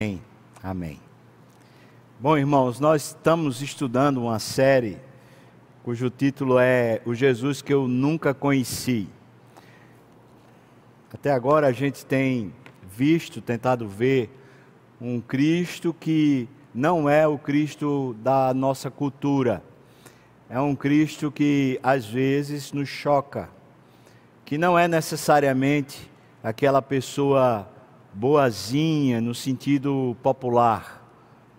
[0.00, 0.22] Amém.
[0.62, 1.00] Amém.
[2.20, 4.96] Bom, irmãos, nós estamos estudando uma série
[5.82, 9.08] cujo título é O Jesus que eu nunca conheci.
[11.12, 12.54] Até agora a gente tem
[12.88, 14.30] visto, tentado ver
[15.00, 19.64] um Cristo que não é o Cristo da nossa cultura.
[20.48, 23.50] É um Cristo que às vezes nos choca,
[24.44, 26.08] que não é necessariamente
[26.40, 27.68] aquela pessoa
[28.18, 31.08] boazinha no sentido popular,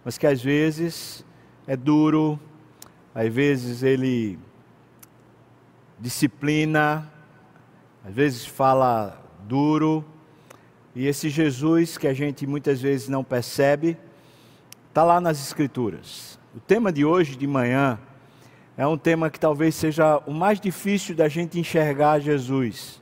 [0.03, 1.25] mas que às vezes
[1.65, 2.37] é duro,
[3.15, 4.37] às vezes ele
[5.97, 7.09] disciplina,
[8.03, 10.03] às vezes fala duro,
[10.93, 13.97] e esse Jesus que a gente muitas vezes não percebe,
[14.89, 16.37] está lá nas Escrituras.
[16.53, 17.97] O tema de hoje de manhã
[18.75, 23.01] é um tema que talvez seja o mais difícil da gente enxergar Jesus.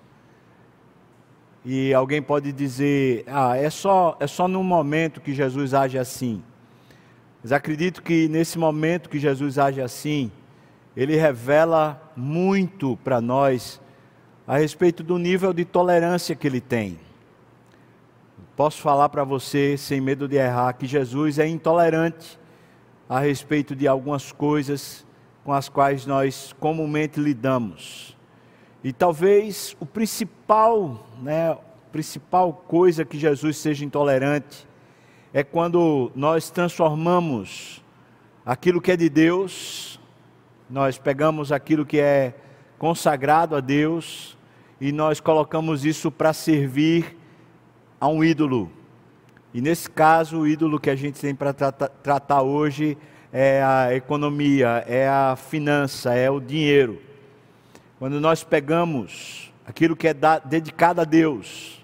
[1.69, 6.41] E alguém pode dizer, ah, é só, é só num momento que Jesus age assim.
[7.43, 10.31] Mas acredito que nesse momento que Jesus age assim,
[10.95, 13.81] ele revela muito para nós
[14.47, 16.97] a respeito do nível de tolerância que ele tem.
[18.55, 22.39] Posso falar para você, sem medo de errar, que Jesus é intolerante
[23.09, 25.05] a respeito de algumas coisas
[25.43, 28.16] com as quais nós comumente lidamos.
[28.87, 31.57] E talvez o principal, né,
[31.91, 34.65] principal coisa que Jesus seja intolerante
[35.33, 37.83] é quando nós transformamos
[38.45, 39.99] aquilo que é de Deus,
[40.69, 42.33] nós pegamos aquilo que é
[42.79, 44.37] consagrado a Deus
[44.79, 47.17] e nós colocamos isso para servir
[47.99, 48.71] a um ídolo.
[49.53, 52.97] E nesse caso, o ídolo que a gente tem para tratar, tratar hoje
[53.33, 57.05] é a economia, é a finança, é o dinheiro.
[57.99, 61.83] Quando nós pegamos aquilo que é dedicado a Deus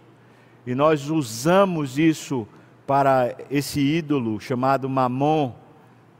[0.63, 2.47] e nós usamos isso
[2.85, 5.53] para esse ídolo chamado Mamon,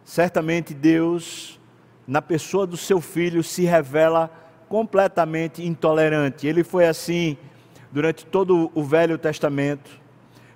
[0.04, 1.60] certamente Deus,
[2.08, 4.32] na pessoa do seu filho, se revela
[4.68, 6.48] completamente intolerante.
[6.48, 7.38] Ele foi assim
[7.92, 10.02] durante todo o Velho Testamento,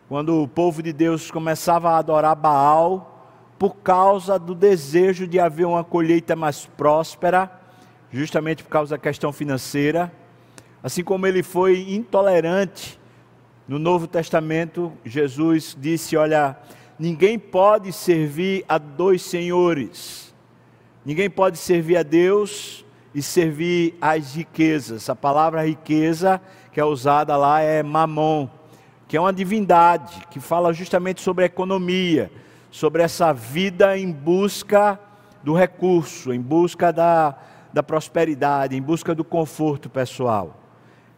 [0.09, 5.67] quando o povo de Deus começava a adorar Baal por causa do desejo de haver
[5.67, 7.56] uma colheita mais próspera
[8.11, 10.11] justamente por causa da questão financeira.
[10.81, 12.99] Assim como ele foi intolerante
[13.67, 16.57] no Novo Testamento, Jesus disse: Olha,
[16.97, 20.33] ninguém pode servir a dois senhores,
[21.05, 25.09] ninguém pode servir a Deus e servir às riquezas.
[25.09, 26.39] A palavra riqueza
[26.71, 28.47] que é usada lá é mamon,
[29.07, 32.31] que é uma divindade que fala justamente sobre economia,
[32.69, 34.99] sobre essa vida em busca
[35.43, 37.35] do recurso, em busca da,
[37.73, 40.63] da prosperidade, em busca do conforto pessoal.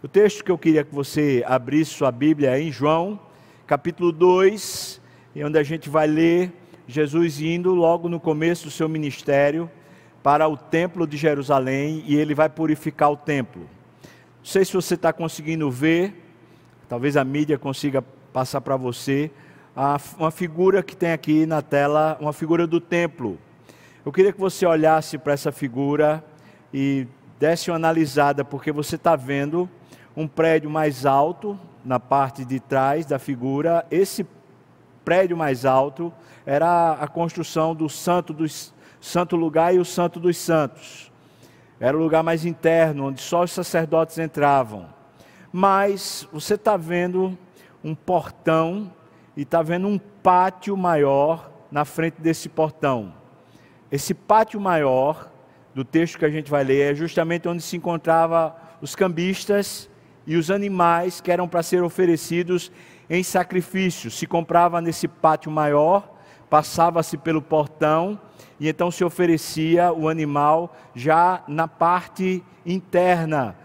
[0.01, 3.19] O texto que eu queria que você abrisse sua Bíblia é em João,
[3.67, 5.01] capítulo 2,
[5.45, 6.51] onde a gente vai ler
[6.87, 9.69] Jesus indo logo no começo do seu ministério
[10.23, 13.61] para o templo de Jerusalém e ele vai purificar o templo.
[13.61, 16.13] Não sei se você está conseguindo ver,
[16.87, 18.01] talvez a mídia consiga
[18.33, 19.29] passar para você,
[20.17, 23.37] uma figura que tem aqui na tela, uma figura do templo.
[24.05, 26.23] Eu queria que você olhasse para essa figura
[26.73, 27.07] e
[27.39, 29.69] desse uma analisada, porque você está vendo
[30.15, 33.85] um prédio mais alto na parte de trás da figura.
[33.89, 34.27] Esse
[35.05, 36.13] prédio mais alto
[36.45, 41.11] era a construção do santo, dos, santo lugar e o santo dos santos.
[41.79, 44.87] Era o lugar mais interno, onde só os sacerdotes entravam.
[45.51, 47.37] Mas você está vendo
[47.83, 48.91] um portão
[49.35, 53.13] e está vendo um pátio maior na frente desse portão.
[53.89, 55.31] Esse pátio maior
[55.73, 59.89] do texto que a gente vai ler é justamente onde se encontrava os cambistas
[60.25, 62.71] e os animais que eram para ser oferecidos
[63.09, 64.11] em sacrifício.
[64.11, 66.17] Se comprava nesse pátio maior,
[66.49, 68.19] passava-se pelo portão
[68.59, 73.55] e então se oferecia o animal já na parte interna,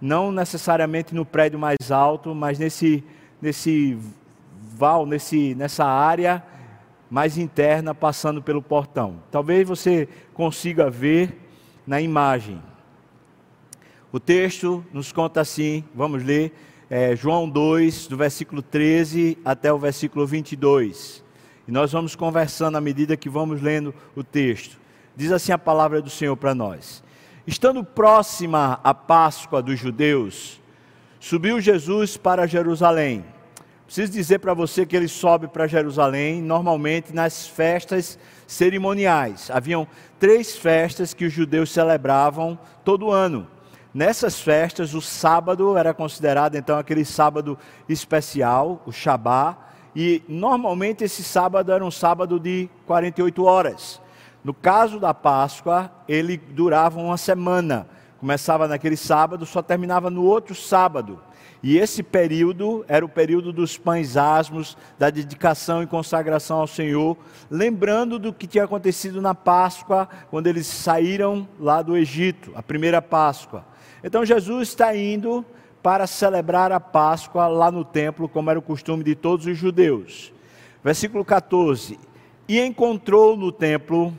[0.00, 3.04] não necessariamente no prédio mais alto, mas nesse
[3.40, 3.98] nesse
[4.76, 6.42] val, nesse nessa área
[7.10, 9.20] mais interna passando pelo portão.
[9.30, 11.43] Talvez você consiga ver
[11.86, 12.62] na imagem.
[14.12, 16.52] O texto nos conta assim, vamos ler,
[16.88, 21.24] é, João 2, do versículo 13 até o versículo 22.
[21.66, 24.78] E nós vamos conversando à medida que vamos lendo o texto.
[25.16, 27.02] Diz assim a palavra do Senhor para nós:
[27.46, 30.60] Estando próxima a Páscoa dos judeus,
[31.18, 33.24] subiu Jesus para Jerusalém.
[33.86, 39.50] Preciso dizer para você que ele sobe para Jerusalém normalmente nas festas cerimoniais.
[39.50, 39.86] Haviam
[40.18, 43.46] três festas que os judeus celebravam todo ano.
[43.92, 47.56] Nessas festas, o sábado era considerado então aquele sábado
[47.88, 49.56] especial, o Shabá,
[49.94, 54.00] e normalmente esse sábado era um sábado de 48 horas.
[54.42, 57.86] No caso da Páscoa, ele durava uma semana.
[58.24, 61.20] Começava naquele sábado, só terminava no outro sábado.
[61.62, 67.18] E esse período era o período dos pães asmos, da dedicação e consagração ao Senhor,
[67.50, 73.02] lembrando do que tinha acontecido na Páscoa, quando eles saíram lá do Egito, a primeira
[73.02, 73.62] Páscoa.
[74.02, 75.44] Então Jesus está indo
[75.82, 80.32] para celebrar a Páscoa lá no templo, como era o costume de todos os judeus.
[80.82, 82.00] Versículo 14:
[82.48, 84.14] E encontrou no templo,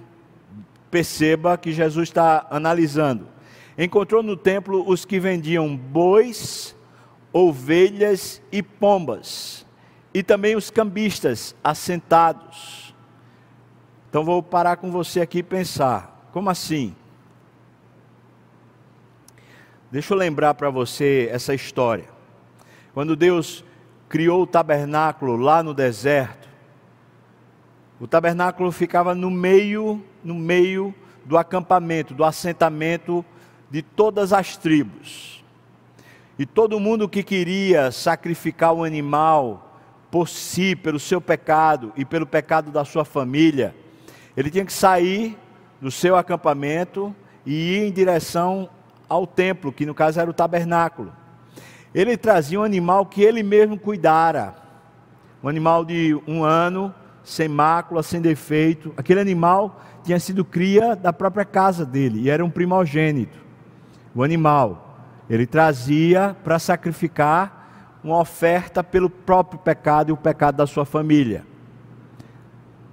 [0.91, 3.33] perceba que Jesus está analisando,
[3.77, 6.75] encontrou no templo os que vendiam bois,
[7.31, 9.65] ovelhas e pombas,
[10.13, 12.95] e também os cambistas assentados.
[14.09, 16.95] Então vou parar com você aqui e pensar: como assim?
[19.91, 22.05] Deixa eu lembrar para você essa história.
[22.93, 23.63] Quando Deus
[24.07, 26.49] criou o tabernáculo lá no deserto,
[27.99, 30.93] o tabernáculo ficava no meio, no meio
[31.23, 33.23] do acampamento, do assentamento
[33.69, 35.43] de todas as tribos.
[36.37, 39.79] E todo mundo que queria sacrificar o animal
[40.11, 43.75] por si, pelo seu pecado e pelo pecado da sua família,
[44.35, 45.37] ele tinha que sair
[45.79, 47.15] do seu acampamento
[47.45, 48.69] e ir em direção
[49.07, 51.13] ao templo, que no caso era o tabernáculo.
[51.93, 54.55] Ele trazia um animal que ele mesmo cuidara,
[55.41, 58.93] um animal de um ano, sem mácula, sem defeito.
[58.97, 63.44] Aquele animal tinha sido cria da própria casa dele e era um primogênito.
[64.15, 64.97] O animal.
[65.29, 71.45] Ele trazia para sacrificar uma oferta pelo próprio pecado e o pecado da sua família.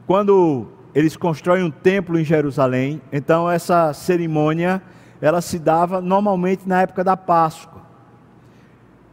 [0.07, 4.83] Quando eles constroem um templo em Jerusalém, então essa cerimônia
[5.21, 7.83] ela se dava normalmente na época da Páscoa.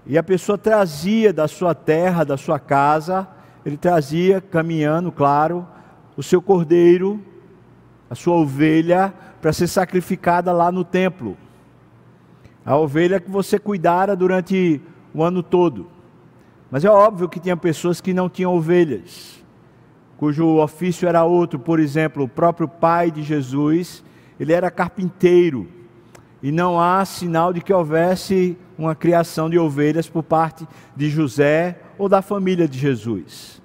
[0.06, 3.28] E a pessoa trazia da sua terra, da sua casa,
[3.64, 5.68] ele trazia caminhando, claro,
[6.18, 7.24] o seu cordeiro,
[8.10, 11.38] a sua ovelha para ser sacrificada lá no templo
[12.69, 14.80] a ovelha que você cuidara durante
[15.12, 15.88] o ano todo.
[16.69, 19.44] Mas é óbvio que tinha pessoas que não tinham ovelhas,
[20.18, 24.04] cujo ofício era outro, por exemplo, o próprio pai de Jesus,
[24.39, 25.68] ele era carpinteiro,
[26.44, 31.80] e não há sinal de que houvesse uma criação de ovelhas por parte de José
[31.98, 33.60] ou da família de Jesus.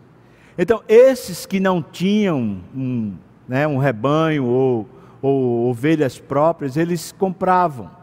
[0.57, 3.13] Então, esses que não tinham um,
[3.47, 4.89] né, um rebanho ou,
[5.21, 8.03] ou ovelhas próprias, eles compravam.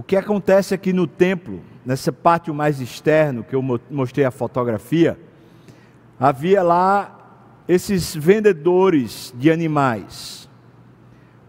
[0.00, 3.60] O que acontece aqui no templo, nessa pátio mais externo, que eu
[3.90, 5.20] mostrei a fotografia,
[6.18, 10.48] havia lá esses vendedores de animais.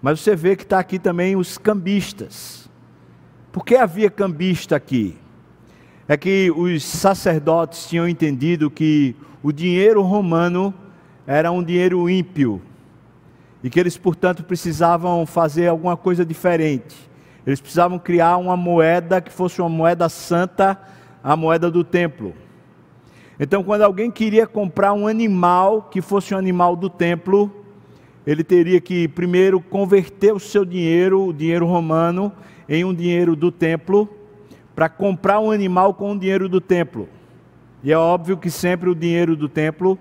[0.01, 2.69] Mas você vê que está aqui também os cambistas.
[3.53, 5.17] Por que havia cambista aqui?
[6.05, 10.73] É que os sacerdotes tinham entendido que o dinheiro romano
[11.25, 12.61] era um dinheiro ímpio
[13.63, 17.10] e que eles, portanto, precisavam fazer alguma coisa diferente.
[17.45, 20.79] Eles precisavam criar uma moeda que fosse uma moeda santa,
[21.23, 22.33] a moeda do templo.
[23.39, 27.51] Então, quando alguém queria comprar um animal que fosse um animal do templo,
[28.25, 32.31] ele teria que primeiro converter o seu dinheiro, o dinheiro romano,
[32.69, 34.07] em um dinheiro do templo,
[34.75, 37.09] para comprar um animal com o dinheiro do templo.
[37.83, 39.97] E é óbvio que sempre o dinheiro do templo,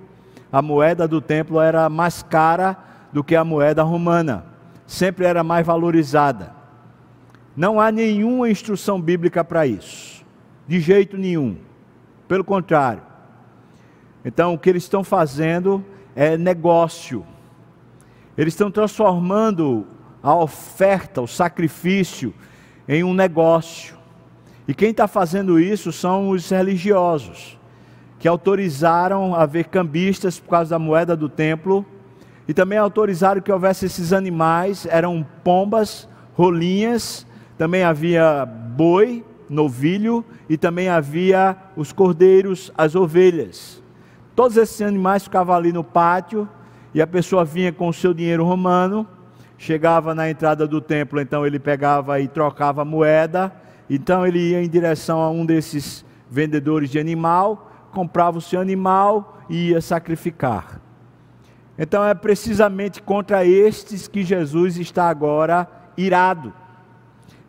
[0.53, 2.77] a moeda do templo era mais cara
[3.11, 4.45] do que a moeda romana,
[4.87, 6.60] sempre era mais valorizada.
[7.61, 10.25] Não há nenhuma instrução bíblica para isso,
[10.67, 11.59] de jeito nenhum.
[12.27, 13.03] Pelo contrário.
[14.25, 15.85] Então, o que eles estão fazendo
[16.17, 17.23] é negócio.
[18.35, 19.87] Eles estão transformando
[20.23, 22.33] a oferta, o sacrifício,
[22.89, 23.95] em um negócio.
[24.67, 27.59] E quem está fazendo isso são os religiosos,
[28.19, 31.85] que autorizaram a ver cambistas por causa da moeda do templo,
[32.49, 37.27] e também autorizaram que houvesse esses animais, eram pombas, rolinhas,
[37.61, 43.83] também havia boi, novilho e também havia os cordeiros, as ovelhas.
[44.35, 46.49] Todos esses animais ficavam ali no pátio
[46.95, 49.07] e a pessoa vinha com o seu dinheiro romano,
[49.59, 53.53] chegava na entrada do templo, então ele pegava e trocava moeda,
[53.91, 59.39] então ele ia em direção a um desses vendedores de animal, comprava o seu animal
[59.51, 60.81] e ia sacrificar.
[61.79, 66.55] Então é precisamente contra estes que Jesus está agora irado.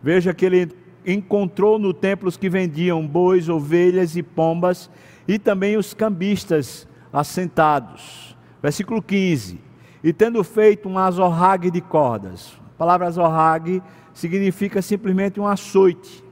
[0.01, 0.72] Veja que ele
[1.05, 4.89] encontrou no templo os que vendiam bois, ovelhas e pombas,
[5.27, 8.36] e também os cambistas assentados.
[8.62, 9.60] Versículo 15:
[10.03, 13.81] E tendo feito um azorrague de cordas, a palavra azorrague
[14.13, 16.24] significa simplesmente um açoite.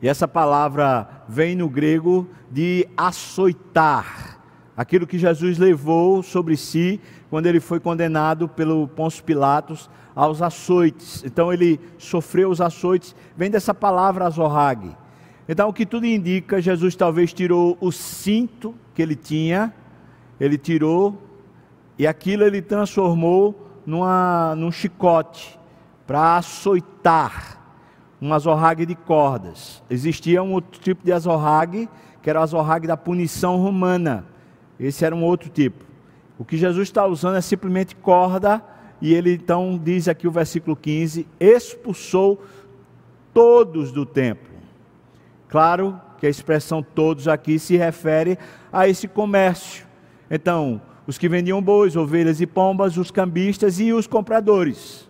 [0.00, 4.38] E essa palavra vem no grego de açoitar,
[4.76, 11.22] aquilo que Jesus levou sobre si quando ele foi condenado pelo Pôncio Pilatos aos açoites.
[11.22, 14.96] Então ele sofreu os açoites, vem dessa palavra azorrague.
[15.46, 19.74] Então o que tudo indica, Jesus talvez tirou o cinto que ele tinha,
[20.40, 21.22] ele tirou
[21.98, 25.58] e aquilo ele transformou numa, num chicote
[26.06, 27.62] para açoitar
[28.20, 29.82] um azorrague de cordas.
[29.90, 31.88] Existia um outro tipo de azorrague,
[32.22, 34.24] que era o azorrague da punição romana.
[34.80, 35.84] Esse era um outro tipo.
[36.38, 38.62] O que Jesus está usando é simplesmente corda,
[39.00, 42.42] e ele então diz aqui o versículo 15: expulsou
[43.32, 44.54] todos do templo.
[45.48, 48.38] Claro que a expressão todos aqui se refere
[48.72, 49.86] a esse comércio.
[50.30, 55.08] Então, os que vendiam bois, ovelhas e pombas, os cambistas e os compradores.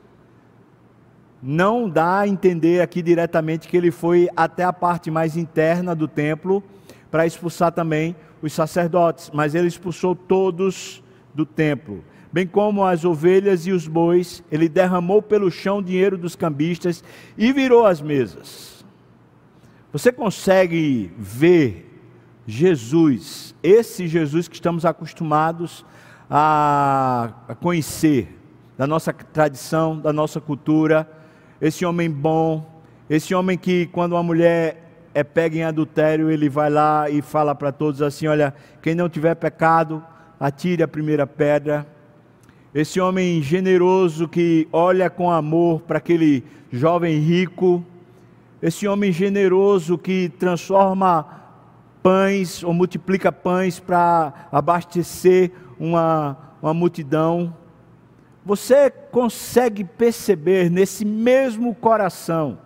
[1.43, 6.09] Não dá a entender aqui diretamente que ele foi até a parte mais interna do
[6.09, 6.63] templo
[7.11, 11.03] para expulsar também os sacerdotes, mas ele expulsou todos
[11.35, 12.05] do templo.
[12.37, 17.03] Bem como as ovelhas e os bois, ele derramou pelo chão o dinheiro dos cambistas
[17.35, 18.85] e virou as mesas.
[19.91, 21.99] Você consegue ver
[22.47, 25.83] Jesus, esse Jesus que estamos acostumados
[26.29, 28.39] a, conhecer,
[28.77, 31.11] da nossa tradição, da nossa cultura,
[31.59, 36.69] esse homem bom, esse homem que quando uma mulher é pega em adultério, ele vai
[36.69, 38.53] lá e fala para todos assim: olha,
[38.83, 40.05] quem não tiver pecado,
[40.39, 41.96] atire a primeira pedra.
[42.75, 47.83] Esse homem generoso que olha com amor para aquele jovem rico,
[48.61, 51.27] esse homem generoso que transforma
[52.03, 57.55] pães ou multiplica pães para abastecer uma, uma multidão.
[58.45, 62.59] Você consegue perceber nesse mesmo coração,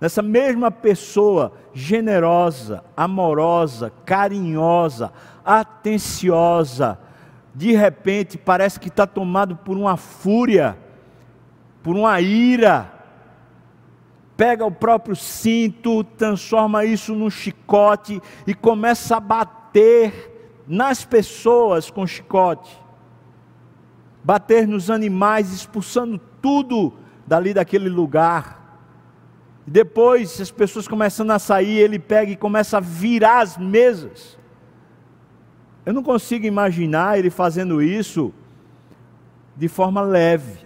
[0.00, 5.12] nessa mesma pessoa generosa, amorosa, carinhosa,
[5.44, 6.98] atenciosa,
[7.54, 10.76] de repente parece que está tomado por uma fúria,
[11.82, 12.90] por uma ira,
[14.36, 22.06] pega o próprio cinto, transforma isso num chicote e começa a bater nas pessoas com
[22.06, 22.80] chicote,
[24.24, 26.94] bater nos animais, expulsando tudo
[27.26, 28.60] dali daquele lugar.
[29.66, 34.38] Depois as pessoas começando a sair, ele pega e começa a virar as mesas.
[35.84, 38.32] Eu não consigo imaginar ele fazendo isso
[39.56, 40.64] de forma leve.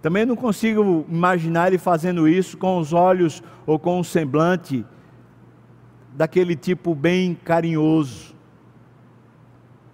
[0.00, 4.84] Também não consigo imaginar ele fazendo isso com os olhos ou com um semblante
[6.14, 8.34] daquele tipo bem carinhoso.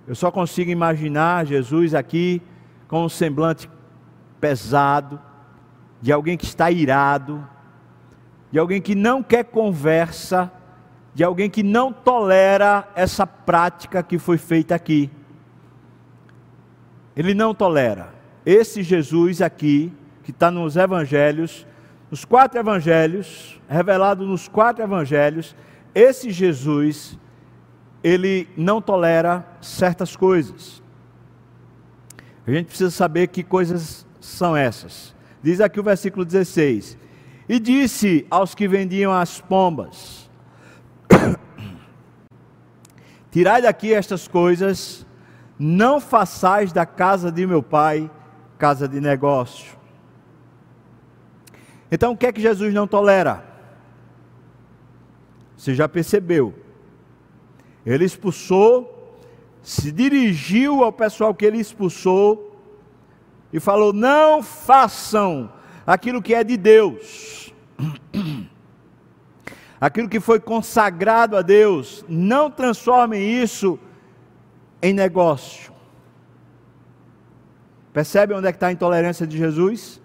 [0.07, 2.43] Eu só consigo imaginar Jesus aqui
[2.89, 3.71] com um semblante
[4.41, 5.21] pesado,
[6.01, 7.47] de alguém que está irado,
[8.51, 10.53] de alguém que não quer conversa,
[11.15, 15.11] de alguém que não tolera essa prática que foi feita aqui.
[17.15, 18.15] Ele não tolera.
[18.45, 19.93] Esse Jesus aqui,
[20.25, 21.67] que está nos evangelhos,
[22.11, 25.55] nos quatro evangelhos, revelado nos quatro evangelhos,
[25.95, 27.19] esse Jesus,
[28.03, 30.83] ele não tolera certas coisas.
[32.47, 35.15] A gente precisa saber que coisas são essas.
[35.43, 36.97] Diz aqui o versículo 16:
[37.49, 40.22] E disse aos que vendiam as pombas:
[43.33, 45.05] Tirai daqui estas coisas,
[45.59, 48.09] não façais da casa de meu pai
[48.59, 49.77] casa de negócio.
[51.91, 53.45] Então o que é que Jesus não tolera?
[55.57, 56.55] Você já percebeu?
[57.85, 59.19] Ele expulsou,
[59.63, 62.61] se dirigiu ao pessoal que ele expulsou
[63.53, 65.53] e falou: não façam
[65.87, 67.53] aquilo que é de Deus,
[69.83, 73.77] aquilo que foi consagrado a Deus, não transformem isso
[74.81, 75.73] em negócio.
[77.93, 80.01] Percebe onde é que está a intolerância de Jesus?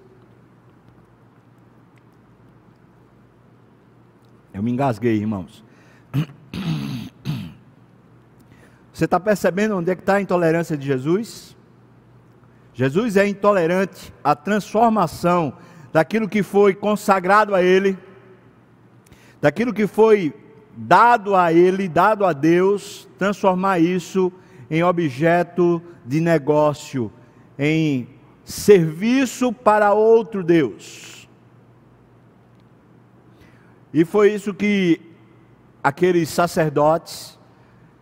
[4.51, 5.63] Eu me engasguei, irmãos.
[8.91, 11.55] Você está percebendo onde é que está a intolerância de Jesus?
[12.73, 15.53] Jesus é intolerante à transformação
[15.93, 17.95] daquilo que foi consagrado a Ele,
[19.41, 20.33] daquilo que foi
[20.75, 24.31] dado a Ele, dado a Deus, transformar isso
[24.69, 27.11] em objeto de negócio,
[27.57, 28.07] em
[28.43, 31.27] serviço para outro Deus.
[33.93, 35.01] E foi isso que
[35.81, 37.37] aqueles sacerdotes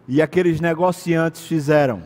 [0.07, 2.03] e aqueles negociantes fizeram.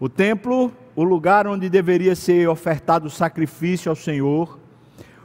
[0.00, 4.58] O templo, o lugar onde deveria ser ofertado sacrifício ao Senhor,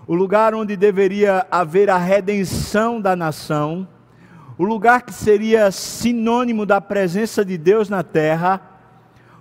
[0.07, 3.85] o lugar onde deveria haver a redenção da nação,
[4.57, 8.61] o lugar que seria sinônimo da presença de Deus na terra,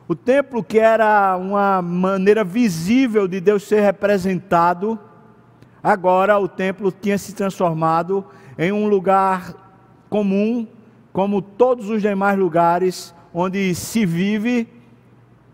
[0.08, 4.99] o templo que era uma maneira visível de Deus ser representado,
[5.80, 8.25] agora o templo tinha se transformado
[8.58, 9.54] em um lugar
[10.11, 10.66] comum,
[11.12, 14.68] como todos os demais lugares onde se vive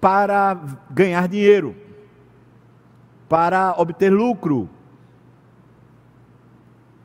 [0.01, 0.59] para
[0.91, 1.77] ganhar dinheiro,
[3.29, 4.69] para obter lucro,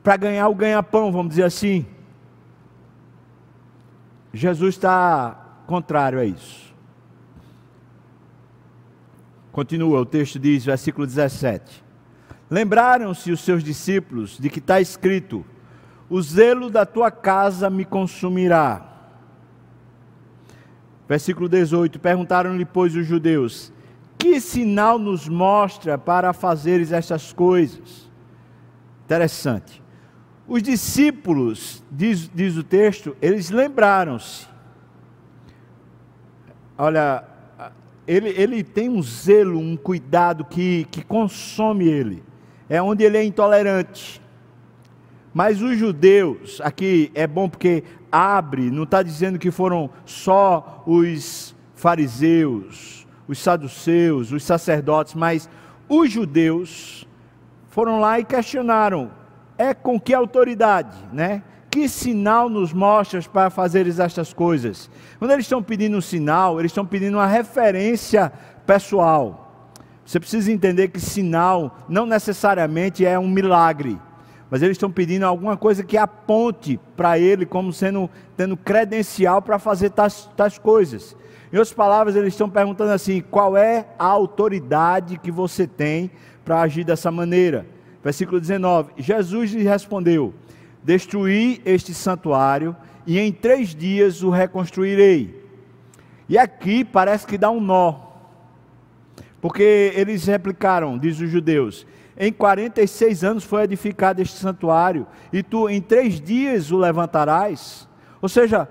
[0.08, 1.84] para ganhar o ganha-pão, vamos dizer assim.
[4.32, 6.74] Jesus está contrário a isso.
[9.52, 11.84] Continua, o texto diz, versículo 17:
[12.48, 15.44] Lembraram-se os seus discípulos de que está escrito:
[16.08, 18.90] O zelo da tua casa me consumirá.
[21.06, 23.70] Versículo 18: Perguntaram-lhe, pois, os judeus:
[24.16, 28.10] Que sinal nos mostra para fazeres estas coisas?
[29.04, 29.86] Interessante.
[30.48, 34.46] Os discípulos, diz, diz o texto, eles lembraram-se.
[36.78, 37.22] Olha,
[38.06, 42.22] ele, ele tem um zelo, um cuidado que, que consome ele.
[42.66, 44.22] É onde ele é intolerante.
[45.34, 51.54] Mas os judeus, aqui é bom porque abre, não está dizendo que foram só os
[51.74, 55.46] fariseus, os saduceus, os sacerdotes, mas
[55.86, 57.06] os judeus
[57.68, 59.17] foram lá e questionaram
[59.58, 61.42] é com que autoridade, né?
[61.70, 64.88] Que sinal nos mostras para fazeres estas coisas?
[65.18, 68.32] Quando eles estão pedindo um sinal, eles estão pedindo uma referência
[68.64, 69.72] pessoal.
[70.06, 73.98] Você precisa entender que sinal não necessariamente é um milagre,
[74.50, 79.58] mas eles estão pedindo alguma coisa que aponte para ele como sendo tendo credencial para
[79.58, 81.14] fazer tais, tais coisas.
[81.52, 86.10] Em outras palavras, eles estão perguntando assim: qual é a autoridade que você tem
[86.44, 87.66] para agir dessa maneira?
[88.02, 90.34] Versículo 19: Jesus lhe respondeu:
[90.82, 92.76] Destruí este santuário
[93.06, 95.46] e em três dias o reconstruirei.
[96.28, 98.00] E aqui parece que dá um nó,
[99.40, 101.86] porque eles replicaram, diz os judeus:
[102.20, 107.88] em 46 anos foi edificado este santuário, e tu em três dias o levantarás.
[108.20, 108.68] Ou seja,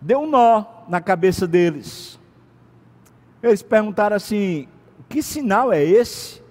[0.00, 2.18] deu um nó na cabeça deles.
[3.40, 4.66] Eles perguntaram assim:
[5.08, 6.41] que sinal é esse?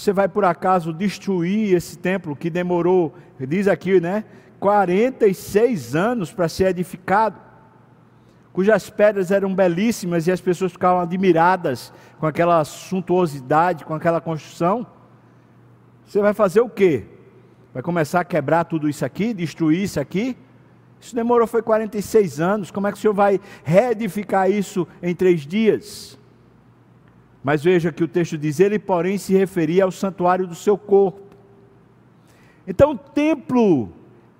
[0.00, 4.24] Você vai por acaso destruir esse templo que demorou, diz aqui, né?
[4.58, 7.38] 46 anos para ser edificado,
[8.50, 14.86] cujas pedras eram belíssimas e as pessoas ficavam admiradas com aquela suntuosidade, com aquela construção.
[16.06, 17.04] Você vai fazer o quê?
[17.74, 20.34] Vai começar a quebrar tudo isso aqui, destruir isso aqui?
[20.98, 22.70] Isso demorou foi 46 anos.
[22.70, 26.18] Como é que o senhor vai reedificar isso em três dias?
[27.42, 31.36] Mas veja que o texto diz: ele, porém, se referia ao santuário do seu corpo.
[32.66, 33.92] Então, o templo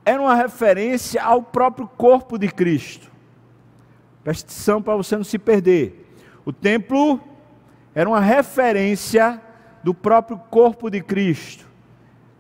[0.05, 3.11] era uma referência ao próprio corpo de Cristo.
[4.23, 6.15] Preste atenção para você não se perder.
[6.45, 7.21] O templo
[7.95, 9.41] era uma referência
[9.83, 11.67] do próprio corpo de Cristo.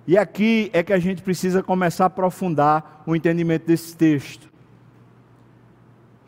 [0.06, 4.49] E aqui é que a gente precisa começar a aprofundar o entendimento desse texto.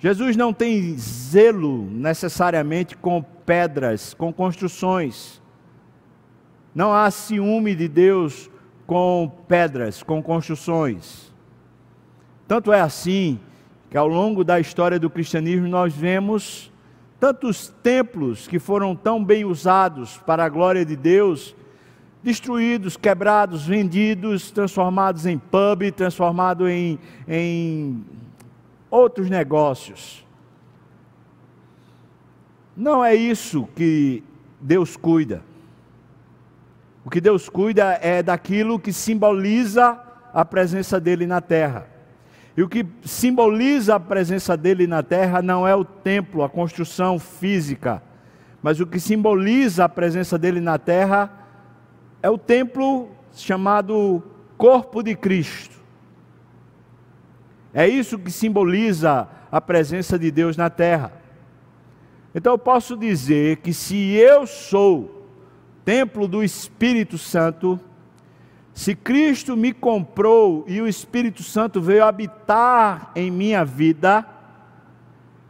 [0.02, 5.40] Jesus não tem zelo necessariamente com pedras, com construções.
[6.74, 8.50] Não há ciúme de Deus
[8.84, 11.32] com pedras, com construções.
[12.48, 13.38] Tanto é assim
[13.90, 16.72] que ao longo da história do cristianismo nós vemos
[17.20, 21.54] tantos templos que foram tão bem usados para a glória de Deus,
[22.24, 28.04] destruídos, quebrados, vendidos, transformados em pub, transformados em, em
[28.92, 30.22] outros negócios.
[32.76, 34.22] Não é isso que
[34.60, 35.42] Deus cuida.
[37.02, 39.98] O que Deus cuida é daquilo que simboliza
[40.34, 41.86] a presença dele na terra.
[42.54, 47.18] E o que simboliza a presença dele na terra não é o templo, a construção
[47.18, 48.02] física,
[48.62, 51.32] mas o que simboliza a presença dele na terra
[52.22, 54.22] é o templo chamado
[54.58, 55.81] Corpo de Cristo.
[57.74, 61.12] É isso que simboliza a presença de Deus na terra.
[62.34, 65.28] Então eu posso dizer que se eu sou
[65.84, 67.78] templo do Espírito Santo,
[68.72, 74.26] se Cristo me comprou e o Espírito Santo veio habitar em minha vida,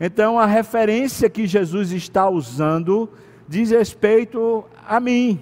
[0.01, 3.09] então a referência que Jesus está usando
[3.49, 5.41] diz respeito a mim,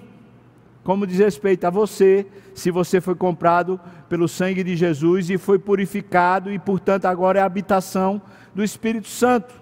[0.83, 5.59] como diz respeito a você, se você foi comprado pelo sangue de Jesus e foi
[5.59, 8.21] purificado e, portanto, agora é a habitação
[8.53, 9.53] do Espírito Santo.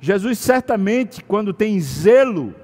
[0.00, 2.54] Jesus certamente, quando tem zelo,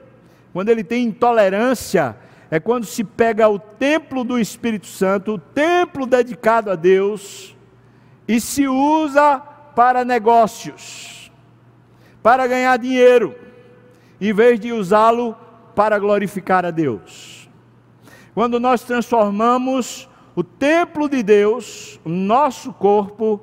[0.53, 2.15] quando ele tem intolerância,
[2.51, 7.57] é quando se pega o templo do Espírito Santo, o templo dedicado a Deus,
[8.29, 9.39] e se usa
[9.75, 11.33] para negócios,
[12.23, 13.35] para ganhar dinheiro,
[14.21, 15.35] em vez de usá-lo
[15.75, 17.49] para glorificar a Deus.
[18.35, 23.41] Quando nós transformamos o templo de Deus, o nosso corpo,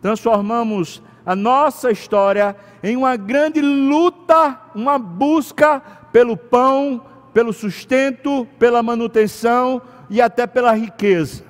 [0.00, 5.80] transformamos a nossa história em uma grande luta, uma busca
[6.10, 11.44] pelo pão, pelo sustento, pela manutenção e até pela riqueza.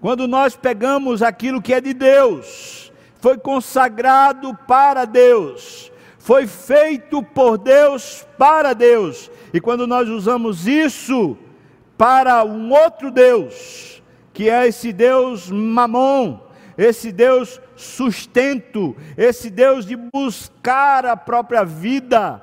[0.00, 5.91] Quando nós pegamos aquilo que é de Deus, foi consagrado para Deus,
[6.22, 11.36] foi feito por Deus para Deus, e quando nós usamos isso
[11.98, 14.00] para um outro Deus,
[14.32, 16.38] que é esse Deus mamon,
[16.78, 22.40] esse Deus sustento, esse Deus de buscar a própria vida,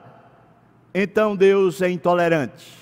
[0.93, 2.77] então Deus é intolerante.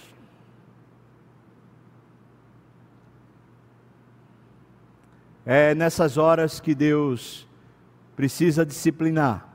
[5.46, 7.48] É nessas horas que Deus
[8.16, 9.47] precisa disciplinar.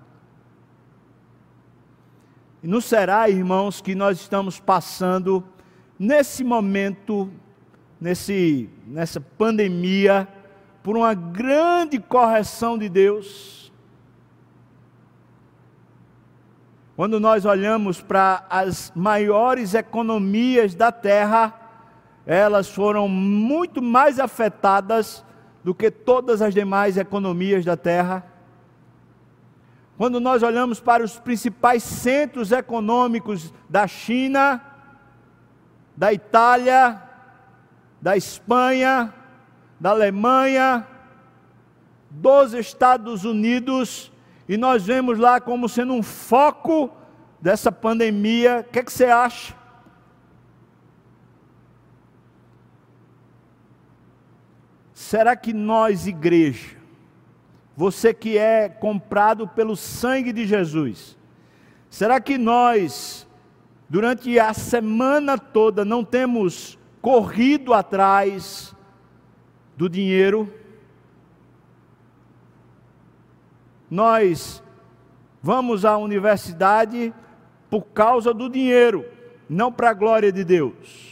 [2.63, 5.43] E não será, irmãos, que nós estamos passando
[5.99, 7.29] nesse momento,
[8.01, 10.29] nesse, nessa pandemia,
[10.83, 13.73] por uma grande correção de Deus.
[16.95, 21.59] Quando nós olhamos para as maiores economias da terra,
[22.25, 25.25] elas foram muito mais afetadas
[25.65, 28.32] do que todas as demais economias da terra.
[30.03, 34.61] Quando nós olhamos para os principais centros econômicos da China,
[35.97, 37.01] da Itália,
[38.01, 39.15] da Espanha,
[39.79, 40.85] da Alemanha,
[42.11, 44.11] dos Estados Unidos,
[44.49, 46.91] e nós vemos lá como sendo um foco
[47.41, 48.67] dessa pandemia.
[48.69, 49.55] O que, é que você acha?
[54.93, 56.82] Será que nós, igreja,
[57.77, 61.17] você que é comprado pelo sangue de Jesus,
[61.89, 63.27] será que nós,
[63.89, 68.75] durante a semana toda, não temos corrido atrás
[69.77, 70.53] do dinheiro.
[73.91, 74.63] Nós
[75.43, 77.13] vamos à universidade
[77.69, 79.05] por causa do dinheiro,
[79.49, 81.12] não para a glória de Deus.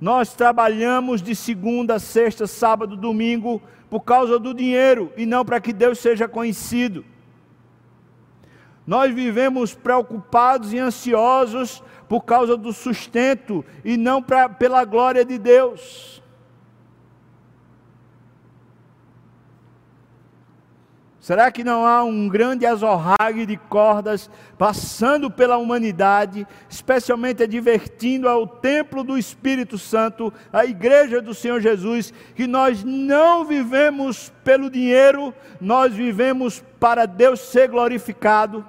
[0.00, 5.72] Nós trabalhamos de segunda, sexta, sábado, domingo por causa do dinheiro e não para que
[5.72, 7.04] Deus seja conhecido.
[8.86, 15.36] Nós vivemos preocupados e ansiosos por causa do sustento e não pra, pela glória de
[15.36, 16.22] Deus.
[21.28, 28.46] Será que não há um grande azorrague de cordas passando pela humanidade, especialmente advertindo ao
[28.46, 35.34] templo do Espírito Santo, a igreja do Senhor Jesus, que nós não vivemos pelo dinheiro,
[35.60, 38.66] nós vivemos para Deus ser glorificado?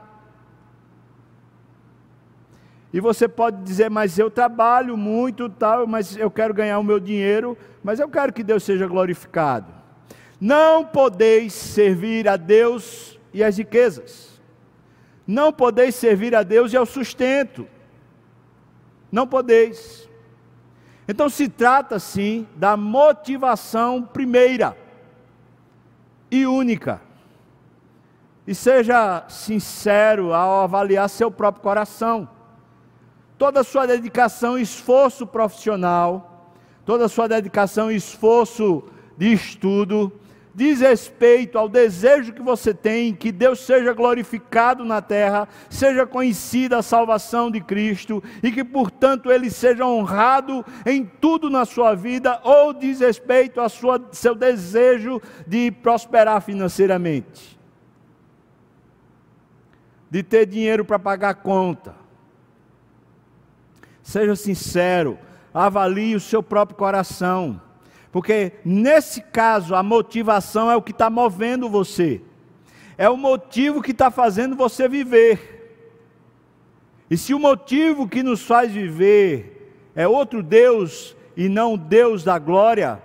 [2.92, 7.00] E você pode dizer, mas eu trabalho muito, tal, mas eu quero ganhar o meu
[7.00, 9.79] dinheiro, mas eu quero que Deus seja glorificado.
[10.40, 14.40] Não podeis servir a Deus e as riquezas.
[15.28, 17.68] Não podeis servir a Deus e ao sustento.
[19.12, 20.10] Não podeis.
[21.08, 24.78] Então se trata sim da motivação primeira
[26.32, 27.02] e única.
[28.48, 32.30] E seja sincero ao avaliar seu próprio coração.
[33.38, 36.54] Toda sua dedicação e esforço profissional,
[36.86, 38.84] toda sua dedicação e esforço
[39.18, 40.19] de estudo,
[40.60, 46.78] diz respeito ao desejo que você tem que Deus seja glorificado na terra, seja conhecida
[46.78, 52.42] a salvação de Cristo e que, portanto, ele seja honrado em tudo na sua vida,
[52.44, 53.70] ou diz respeito ao
[54.12, 57.58] seu desejo de prosperar financeiramente,
[60.12, 61.96] de ter dinheiro para pagar a conta.
[64.04, 65.18] Seja sincero,
[65.54, 67.69] avalie o seu próprio coração.
[68.12, 72.22] Porque nesse caso a motivação é o que está movendo você,
[72.98, 75.58] é o motivo que está fazendo você viver.
[77.10, 82.38] E se o motivo que nos faz viver é outro Deus e não Deus da
[82.38, 83.02] glória,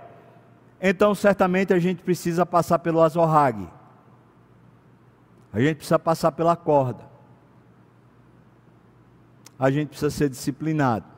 [0.81, 3.67] então certamente a gente precisa passar pelo azorrague,
[5.53, 7.03] a gente precisa passar pela corda,
[9.57, 11.14] a gente precisa ser disciplinado.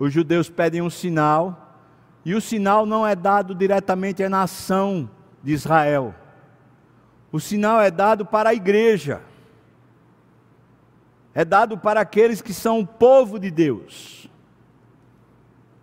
[0.00, 1.76] Os judeus pedem um sinal,
[2.24, 5.10] e o sinal não é dado diretamente à nação
[5.44, 6.14] de Israel.
[7.30, 9.20] O sinal é dado para a igreja.
[11.32, 14.28] é dado para aqueles que são o povo de Deus.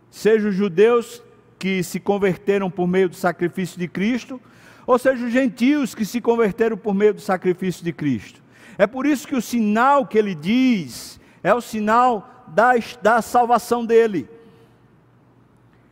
[0.10, 1.23] Seja os judeus
[1.58, 4.41] que se converteram por meio do sacrifício de Cristo,
[4.86, 8.41] ou seja, os gentios que se converteram por meio do sacrifício de Cristo.
[8.80, 13.86] É por isso que o sinal que ele diz é o sinal da, da salvação
[13.86, 14.30] dele.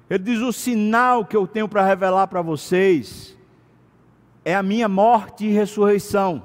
[0.09, 3.35] Ele diz: o sinal que eu tenho para revelar para vocês
[4.43, 6.43] é a minha morte e ressurreição.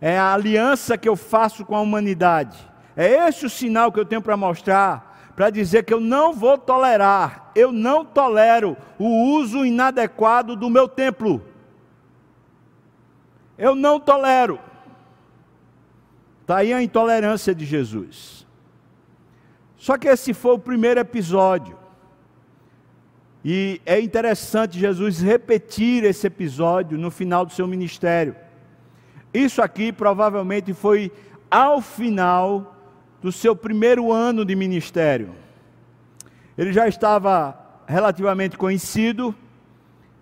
[0.00, 2.58] É a aliança que eu faço com a humanidade.
[2.96, 6.58] É esse o sinal que eu tenho para mostrar, para dizer que eu não vou
[6.58, 11.42] tolerar, eu não tolero o uso inadequado do meu templo.
[13.56, 14.58] Eu não tolero.
[16.42, 18.46] Está aí a intolerância de Jesus.
[19.76, 21.76] Só que esse foi o primeiro episódio.
[23.44, 28.36] E é interessante Jesus repetir esse episódio no final do seu ministério.
[29.32, 31.10] Isso aqui provavelmente foi
[31.50, 32.76] ao final
[33.20, 35.34] do seu primeiro ano de ministério.
[36.58, 39.34] Ele já estava relativamente conhecido,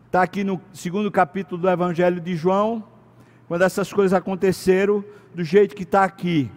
[0.06, 2.84] está aqui no segundo capítulo do Evangelho de João,
[3.50, 6.48] quando essas coisas aconteceram do jeito que está aqui.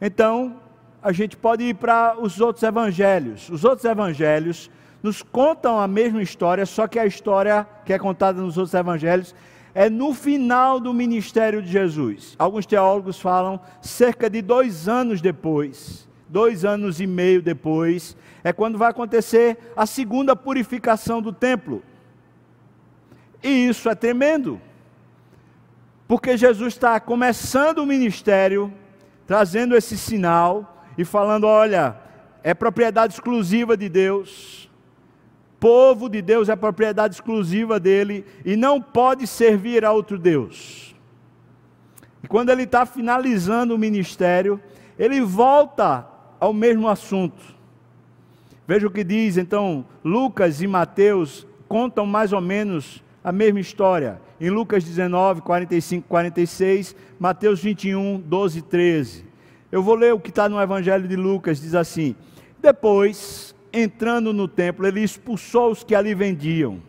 [0.00, 0.60] Então,
[1.02, 3.50] a gente pode ir para os outros evangelhos.
[3.50, 4.70] Os outros evangelhos
[5.02, 9.34] nos contam a mesma história, só que a história que é contada nos outros evangelhos
[9.74, 12.36] é no final do ministério de Jesus.
[12.38, 18.78] Alguns teólogos falam cerca de dois anos depois, dois anos e meio depois, é quando
[18.78, 21.82] vai acontecer a segunda purificação do templo.
[23.42, 24.60] E isso é tremendo.
[26.08, 28.72] Porque Jesus está começando o ministério,
[29.26, 31.96] trazendo esse sinal e falando: olha,
[32.44, 34.70] é propriedade exclusiva de Deus,
[35.58, 40.94] povo de Deus é propriedade exclusiva dele e não pode servir a outro Deus.
[42.22, 44.60] E quando ele está finalizando o ministério,
[44.98, 46.06] ele volta
[46.38, 47.56] ao mesmo assunto.
[48.66, 54.20] Veja o que diz, então, Lucas e Mateus contam mais ou menos a mesma história
[54.40, 59.24] em Lucas 19, 45, 46, Mateus 21, 12 13.
[59.70, 62.14] Eu vou ler o que está no Evangelho de Lucas, diz assim:
[62.60, 66.80] Depois, entrando no templo, ele expulsou os que ali vendiam,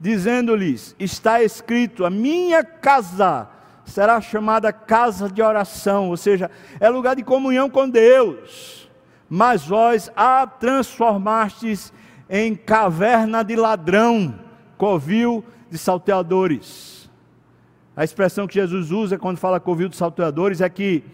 [0.00, 3.48] dizendo-lhes: Está escrito, a minha casa
[3.84, 6.50] será chamada casa de oração, ou seja,
[6.80, 8.88] é lugar de comunhão com Deus.
[9.28, 11.92] Mas vós a transformastes
[12.28, 14.38] em caverna de ladrão,
[14.76, 17.10] covil de salteadores.
[17.96, 21.04] A expressão que Jesus usa quando fala covil de salteadores é que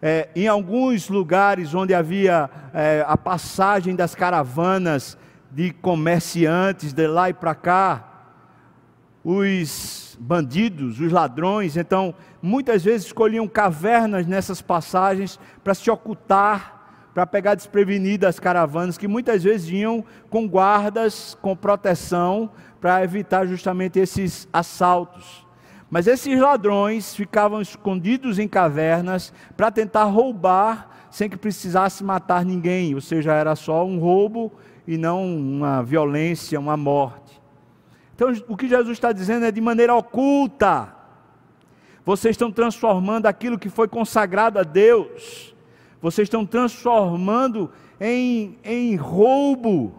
[0.00, 5.18] é, em alguns lugares onde havia é, a passagem das caravanas
[5.50, 8.04] de comerciantes de lá e para cá,
[9.24, 16.77] os bandidos, os ladrões, então muitas vezes escolhiam cavernas nessas passagens para se ocultar,
[17.14, 23.46] para pegar desprevenidas as caravanas, que muitas vezes iam com guardas, com proteção, para evitar
[23.46, 25.46] justamente esses assaltos.
[25.90, 32.94] Mas esses ladrões ficavam escondidos em cavernas para tentar roubar sem que precisasse matar ninguém,
[32.94, 34.52] ou seja, era só um roubo
[34.86, 37.40] e não uma violência, uma morte.
[38.14, 40.94] Então, o que Jesus está dizendo é de maneira oculta.
[42.04, 45.54] Vocês estão transformando aquilo que foi consagrado a Deus,
[46.00, 49.98] vocês estão transformando em, em roubo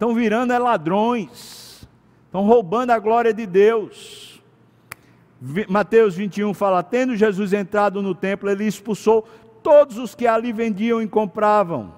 [0.00, 1.86] estão virando é ladrões,
[2.24, 4.42] estão roubando a glória de Deus.
[5.68, 9.28] Mateus 21 fala: Tendo Jesus entrado no templo, ele expulsou
[9.62, 11.92] todos os que ali vendiam e compravam.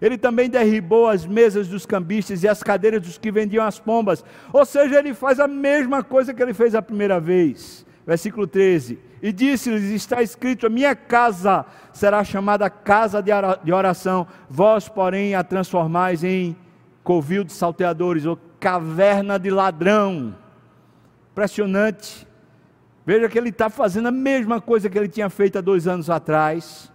[0.00, 4.24] Ele também derribou as mesas dos cambistas e as cadeiras dos que vendiam as pombas.
[4.52, 7.84] Ou seja, ele faz a mesma coisa que ele fez a primeira vez.
[8.06, 8.98] Versículo 13.
[9.22, 15.44] E disse-lhes: Está escrito: A minha casa será chamada casa de oração, vós, porém, a
[15.44, 16.56] transformais em
[17.04, 20.34] covil de salteadores, ou caverna de ladrão.
[21.30, 22.26] Impressionante.
[23.04, 26.08] Veja que ele está fazendo a mesma coisa que ele tinha feito há dois anos
[26.08, 26.92] atrás,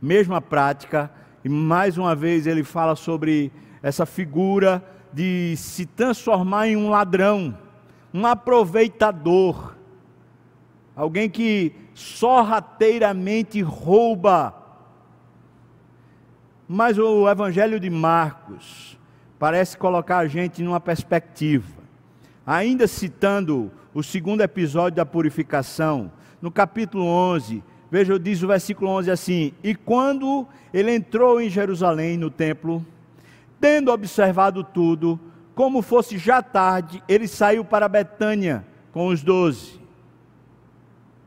[0.00, 1.10] mesma prática,
[1.44, 3.50] e mais uma vez ele fala sobre
[3.82, 7.56] essa figura de se transformar em um ladrão,
[8.12, 9.74] um aproveitador,
[10.94, 14.60] alguém que sorrateiramente rouba
[16.72, 18.96] mas o Evangelho de Marcos
[19.40, 21.82] parece colocar a gente numa perspectiva.
[22.46, 29.10] Ainda citando o segundo episódio da purificação, no capítulo 11, veja, diz o versículo 11
[29.10, 32.86] assim: E quando ele entrou em Jerusalém, no templo,
[33.60, 35.18] tendo observado tudo,
[35.60, 39.78] como fosse já tarde, ele saiu para Betânia com os doze.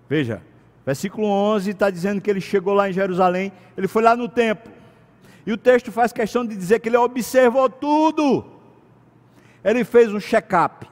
[0.10, 0.42] Veja,
[0.84, 4.74] versículo 11 está dizendo que ele chegou lá em Jerusalém, ele foi lá no templo.
[5.46, 8.44] E o texto faz questão de dizer que ele observou tudo.
[9.64, 10.88] Ele fez um check-up.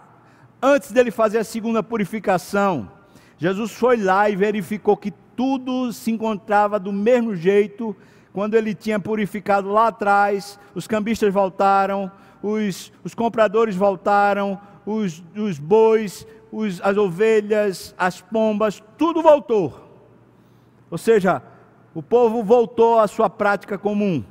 [0.62, 2.92] Antes dele fazer a segunda purificação,
[3.40, 7.98] Jesus foi lá e verificou que tudo se encontrava do mesmo jeito
[8.34, 15.60] quando ele tinha purificado lá atrás, os cambistas voltaram, os, os compradores voltaram, os, os
[15.60, 19.88] bois, os, as ovelhas, as pombas, tudo voltou.
[20.90, 21.42] Ou seja,
[21.94, 24.24] o povo voltou à sua prática comum.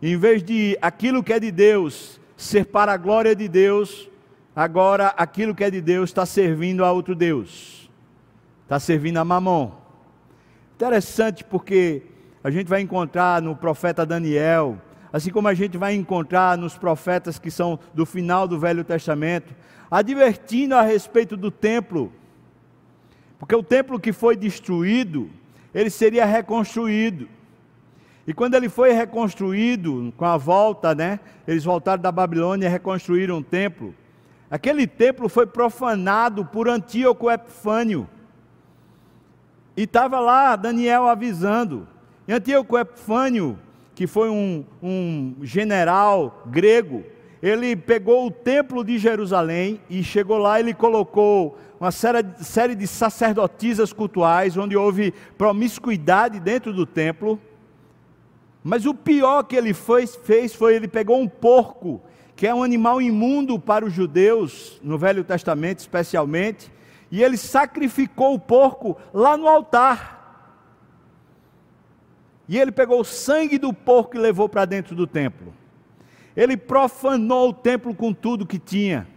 [0.00, 4.10] Em vez de aquilo que é de Deus ser para a glória de Deus,
[4.54, 7.88] agora aquilo que é de Deus está servindo a outro Deus,
[8.64, 9.70] está servindo a Mamon.
[10.74, 12.02] Interessante porque
[12.42, 14.76] a gente vai encontrar no profeta Daniel,
[15.12, 19.54] assim como a gente vai encontrar nos profetas que são do final do Velho Testamento,
[19.90, 22.12] advertindo a respeito do templo,
[23.38, 25.28] porque o templo que foi destruído,
[25.74, 27.28] ele seria reconstruído.
[28.24, 31.18] E quando ele foi reconstruído, com a volta, né?
[31.46, 33.92] Eles voltaram da Babilônia e reconstruíram o templo.
[34.48, 38.08] Aquele templo foi profanado por Antíoco Epifânio.
[39.76, 41.88] E estava lá Daniel avisando.
[42.28, 43.58] E Antíoco Epifânio,
[43.94, 47.04] que foi um, um general grego,
[47.42, 53.92] ele pegou o templo de Jerusalém e chegou lá, ele colocou uma série, de sacerdotisas
[53.92, 57.40] cultuais, onde houve promiscuidade dentro do templo.
[58.62, 62.00] Mas o pior que ele fez foi ele pegou um porco,
[62.36, 66.70] que é um animal imundo para os judeus, no Velho Testamento especialmente,
[67.10, 70.21] e ele sacrificou o porco lá no altar.
[72.52, 75.54] E ele pegou o sangue do porco e levou para dentro do templo.
[76.36, 79.08] Ele profanou o templo com tudo que tinha.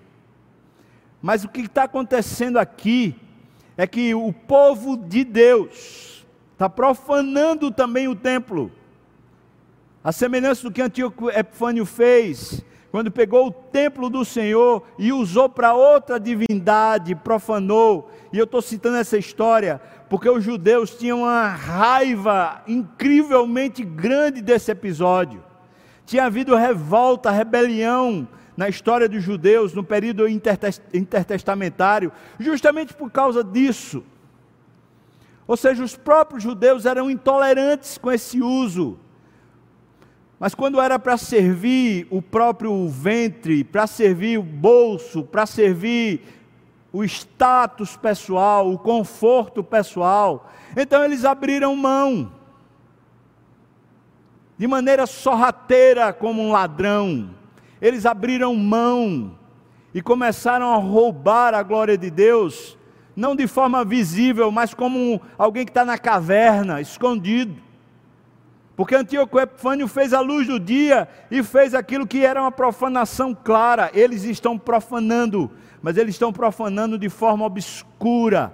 [1.21, 3.13] Mas o que está acontecendo aqui
[3.75, 8.71] é que o povo de Deus está profanando também o templo.
[10.01, 15.49] A semelhança do que Antíoco Epifânio fez, quando pegou o templo do Senhor e usou
[15.49, 18.09] para outra divindade, profanou.
[18.31, 24.71] E eu estou citando essa história porque os judeus tinham uma raiva incrivelmente grande desse
[24.71, 25.43] episódio.
[26.05, 34.03] Tinha havido revolta, rebelião na história dos judeus no período intertestamentário, justamente por causa disso.
[35.47, 38.97] Ou seja, os próprios judeus eram intolerantes com esse uso.
[40.39, 46.21] Mas quando era para servir o próprio ventre, para servir o bolso, para servir
[46.95, 50.49] o status pessoal, o conforto pessoal.
[50.77, 52.31] Então eles abriram mão,
[54.57, 57.31] de maneira sorrateira, como um ladrão.
[57.81, 59.37] Eles abriram mão
[59.93, 62.77] e começaram a roubar a glória de Deus,
[63.13, 67.61] não de forma visível, mas como alguém que está na caverna, escondido.
[68.75, 73.33] Porque Antíoco Epifânio fez a luz do dia e fez aquilo que era uma profanação
[73.33, 73.89] clara.
[73.93, 75.49] Eles estão profanando
[75.85, 78.51] mas eles estão profanando de forma obscura.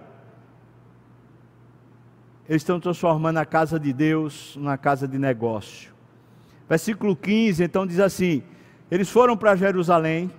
[2.50, 5.94] Eles estão transformando a casa de Deus numa casa de negócio.
[6.68, 8.44] Versículo 15, então diz assim:
[8.92, 10.30] Eles foram para Jerusalém,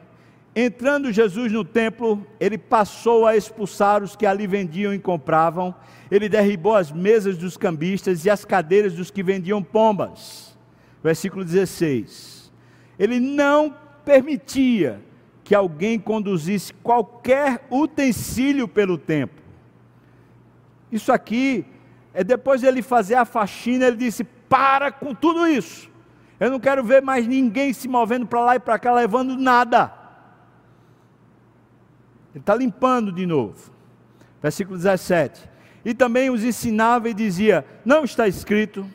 [0.55, 5.75] entrando Jesus no templo, ele passou a expulsar os que ali vendiam e compravam,
[6.11, 10.57] ele derribou as mesas dos cambistas e as cadeiras dos que vendiam pombas.
[11.03, 12.53] Versículo 16.
[12.99, 15.01] Ele não permitia
[15.43, 19.43] que alguém conduzisse qualquer utensílio pelo templo.
[20.91, 21.65] Isso aqui
[22.13, 25.91] é depois dele fazer a faxina, ele disse: para com tudo isso.
[26.39, 30.02] Eu não quero ver mais ninguém se movendo para lá e para cá levando nada.
[32.35, 33.71] Ele está limpando de novo.
[34.43, 35.49] Versículo 17.
[35.85, 38.87] E também os ensinava e dizia: Não está escrito.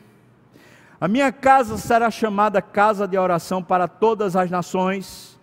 [1.00, 5.38] A minha casa será chamada casa de oração para todas as nações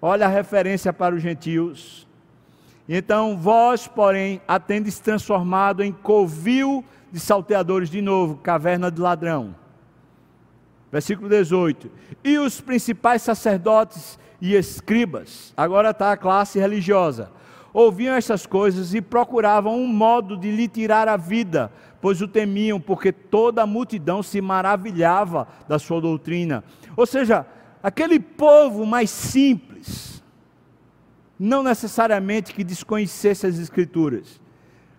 [0.00, 2.06] Olha a referência para os gentios.
[2.88, 9.54] Então, vós, porém, a tendes transformado em covil de salteadores de novo, caverna de ladrão.
[10.90, 11.90] Versículo 18.
[12.22, 17.30] E os principais sacerdotes e escribas, agora está a classe religiosa,
[17.78, 21.70] ouviam estas coisas e procuravam um modo de lhe tirar a vida,
[22.00, 26.64] pois o temiam, porque toda a multidão se maravilhava da sua doutrina.
[26.96, 27.46] Ou seja,
[27.80, 30.20] aquele povo mais simples,
[31.38, 34.40] não necessariamente que desconhecesse as Escrituras,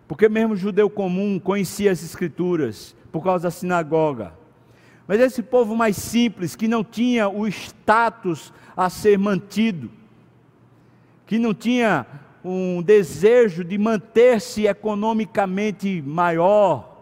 [0.08, 4.34] porque mesmo o judeu comum conhecia as Escrituras por causa da sinagoga.
[5.06, 9.92] Mas esse povo mais simples, que não tinha o status a ser mantido,
[11.26, 12.06] que não tinha
[12.44, 16.98] um desejo de manter-se economicamente maior,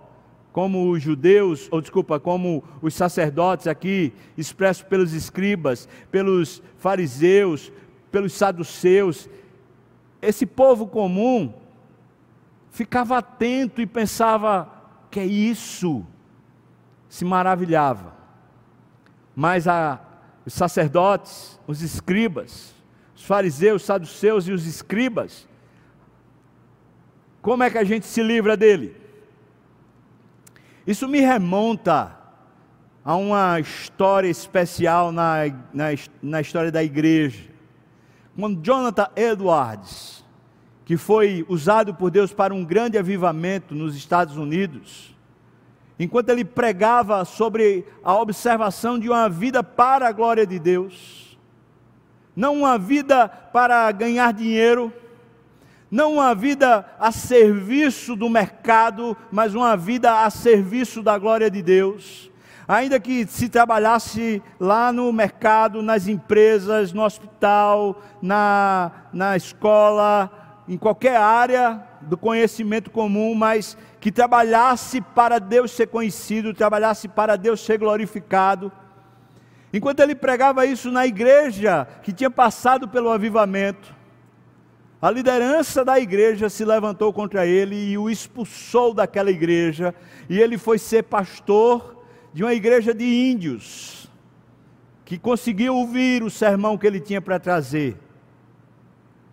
[0.52, 7.72] como os judeus, ou desculpa, como os sacerdotes aqui, expresso pelos escribas, pelos fariseus,
[8.12, 9.30] pelos saduceus.
[10.20, 11.54] Esse povo comum
[12.72, 14.68] ficava atento e pensava:
[15.12, 16.04] que é isso?
[17.08, 18.16] Se maravilhava.
[19.36, 20.00] Mas a,
[20.46, 22.74] os sacerdotes, os escribas,
[23.18, 25.48] os fariseus, os saduceus e os escribas,
[27.42, 28.96] como é que a gente se livra dele?
[30.86, 32.16] Isso me remonta
[33.04, 35.86] a uma história especial na, na,
[36.22, 37.50] na história da igreja.
[38.38, 40.24] Quando Jonathan Edwards,
[40.86, 45.16] que foi usado por Deus para um grande avivamento nos Estados Unidos,
[45.98, 51.27] enquanto ele pregava sobre a observação de uma vida para a glória de Deus,
[52.38, 54.94] não uma vida para ganhar dinheiro,
[55.90, 61.64] não uma vida a serviço do mercado, mas uma vida a serviço da glória de
[61.64, 62.30] Deus.
[62.68, 70.78] Ainda que se trabalhasse lá no mercado, nas empresas, no hospital, na, na escola, em
[70.78, 77.62] qualquer área do conhecimento comum, mas que trabalhasse para Deus ser conhecido, trabalhasse para Deus
[77.62, 78.72] ser glorificado.
[79.74, 83.96] Enquanto ele pregava isso na igreja que tinha passado pelo avivamento,
[85.02, 89.94] a liderança da igreja se levantou contra ele e o expulsou daquela igreja,
[90.28, 92.04] e ele foi ser pastor
[92.34, 94.10] de uma igreja de índios,
[95.06, 97.98] que conseguiu ouvir o sermão que ele tinha para trazer.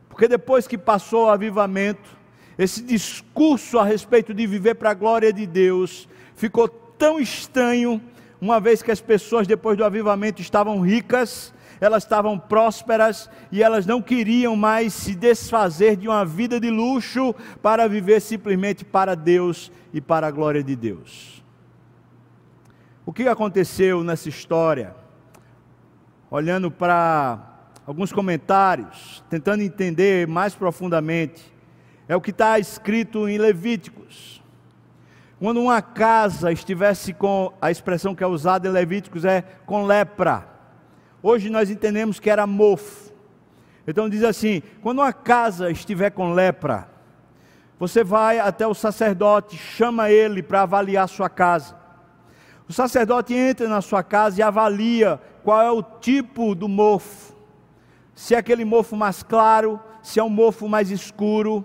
[0.09, 2.17] Porque depois que passou o avivamento,
[2.59, 8.01] esse discurso a respeito de viver para a glória de Deus ficou tão estranho,
[8.41, 13.87] uma vez que as pessoas depois do avivamento estavam ricas, elas estavam prósperas e elas
[13.87, 19.71] não queriam mais se desfazer de uma vida de luxo para viver simplesmente para Deus
[19.93, 21.43] e para a glória de Deus.
[23.07, 24.95] O que aconteceu nessa história?
[26.31, 27.39] Olhando para
[27.87, 31.53] alguns comentários, tentando entender mais profundamente,
[32.09, 34.43] é o que está escrito em Levíticos.
[35.45, 40.49] Quando uma casa estivesse com, a expressão que é usada em Levíticos é com lepra.
[41.23, 43.13] Hoje nós entendemos que era mofo.
[43.87, 46.89] Então diz assim: quando uma casa estiver com lepra,
[47.79, 51.77] você vai até o sacerdote, chama ele para avaliar sua casa.
[52.67, 57.35] O sacerdote entra na sua casa e avalia qual é o tipo do mofo
[58.15, 61.65] se é aquele mofo mais claro, se é um mofo mais escuro.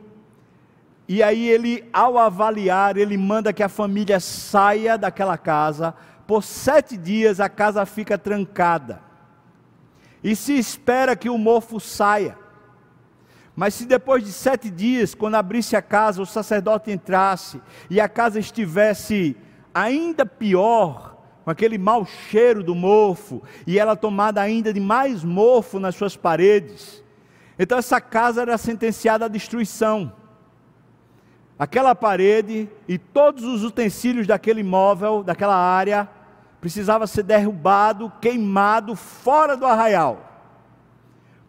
[1.10, 5.95] E aí ele, ao avaliar, ele manda que a família saia daquela casa.
[6.28, 9.01] Por sete dias a casa fica trancada.
[10.24, 12.38] E se espera que o mofo saia.
[13.55, 18.07] Mas se depois de sete dias, quando abrisse a casa, o sacerdote entrasse e a
[18.07, 19.36] casa estivesse
[19.74, 25.80] ainda pior, com aquele mau cheiro do mofo, e ela tomada ainda de mais mofo
[25.80, 27.03] nas suas paredes.
[27.57, 30.19] Então essa casa era sentenciada à destruição.
[31.60, 36.07] Aquela parede e todos os utensílios daquele móvel, daquela área,
[36.62, 40.26] precisava ser derrubado, queimado fora do arraial.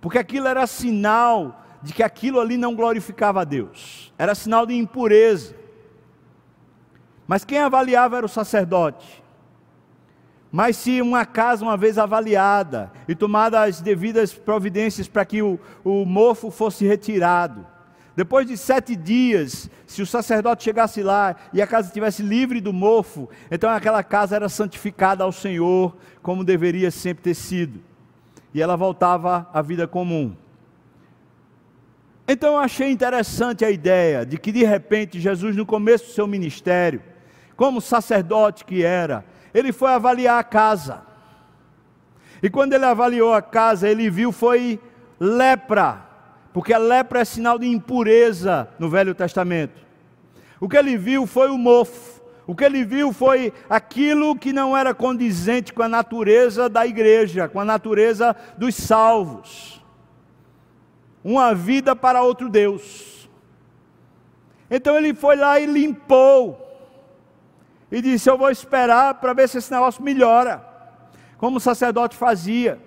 [0.00, 4.12] Porque aquilo era sinal de que aquilo ali não glorificava a Deus.
[4.18, 5.54] Era sinal de impureza.
[7.24, 9.22] Mas quem avaliava era o sacerdote.
[10.50, 15.60] Mas se uma casa, uma vez avaliada e tomada as devidas providências para que o,
[15.84, 17.64] o mofo fosse retirado,
[18.16, 22.72] depois de sete dias, se o sacerdote chegasse lá e a casa estivesse livre do
[22.72, 27.80] mofo, então aquela casa era santificada ao Senhor, como deveria sempre ter sido,
[28.52, 30.34] e ela voltava à vida comum.
[32.26, 36.26] Então eu achei interessante a ideia de que de repente Jesus, no começo do seu
[36.26, 37.02] ministério,
[37.56, 41.02] como sacerdote que era, ele foi avaliar a casa.
[42.42, 44.80] E quando ele avaliou a casa, ele viu foi
[45.18, 46.09] lepra,
[46.52, 49.80] porque a lepra é sinal de impureza no Velho Testamento.
[50.60, 52.20] O que ele viu foi o mofo.
[52.46, 57.48] O que ele viu foi aquilo que não era condizente com a natureza da igreja,
[57.48, 59.80] com a natureza dos salvos.
[61.22, 63.28] Uma vida para outro Deus.
[64.68, 66.66] Então ele foi lá e limpou
[67.90, 70.64] e disse: Eu vou esperar para ver se esse negócio melhora,
[71.38, 72.80] como o sacerdote fazia.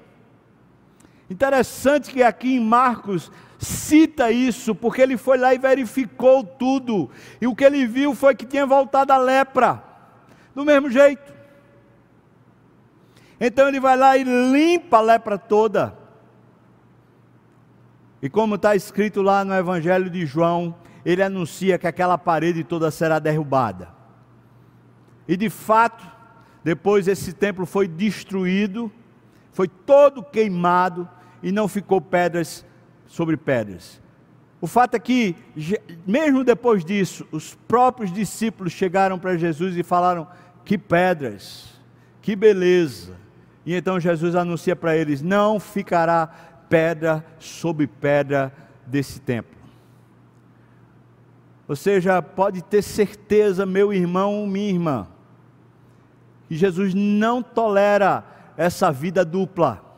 [1.30, 3.32] Interessante que aqui em Marcos
[3.64, 7.09] cita isso, porque ele foi lá e verificou tudo,
[7.39, 9.84] e o que ele viu foi que tinha voltado a lepra,
[10.53, 11.34] do mesmo jeito.
[13.39, 15.97] Então ele vai lá e limpa a lepra toda.
[18.22, 22.89] E como está escrito lá no Evangelho de João, ele anuncia que aquela parede toda
[22.89, 23.89] será derrubada.
[25.28, 26.05] E de fato,
[26.64, 28.91] depois esse templo foi destruído,
[29.51, 31.09] foi todo queimado
[31.41, 32.66] e não ficou pedras
[33.14, 34.01] sobre pedras.
[34.59, 35.36] O fato é que,
[36.07, 40.28] mesmo depois disso, os próprios discípulos chegaram para Jesus e falaram:
[40.66, 41.80] Que pedras,
[42.24, 43.14] que beleza.
[43.64, 46.26] E então Jesus anuncia para eles: Não ficará
[46.68, 48.51] pedra sobre pedra
[48.88, 49.61] desse templo.
[51.68, 55.07] Ou seja, pode ter certeza, meu irmão, minha irmã,
[56.47, 58.24] que Jesus não tolera
[58.57, 59.93] essa vida dupla.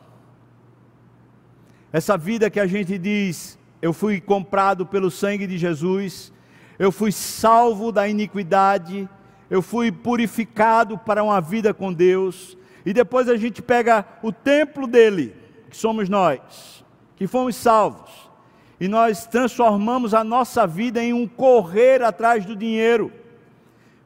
[1.92, 6.32] Essa vida que a gente diz, eu fui comprado pelo sangue de Jesus,
[6.78, 9.08] eu fui salvo da iniquidade,
[9.48, 14.86] eu fui purificado para uma vida com Deus, e depois a gente pega o templo
[14.86, 15.34] dele,
[15.70, 16.84] que somos nós,
[17.16, 18.10] que fomos salvos,
[18.78, 23.12] e nós transformamos a nossa vida em um correr atrás do dinheiro,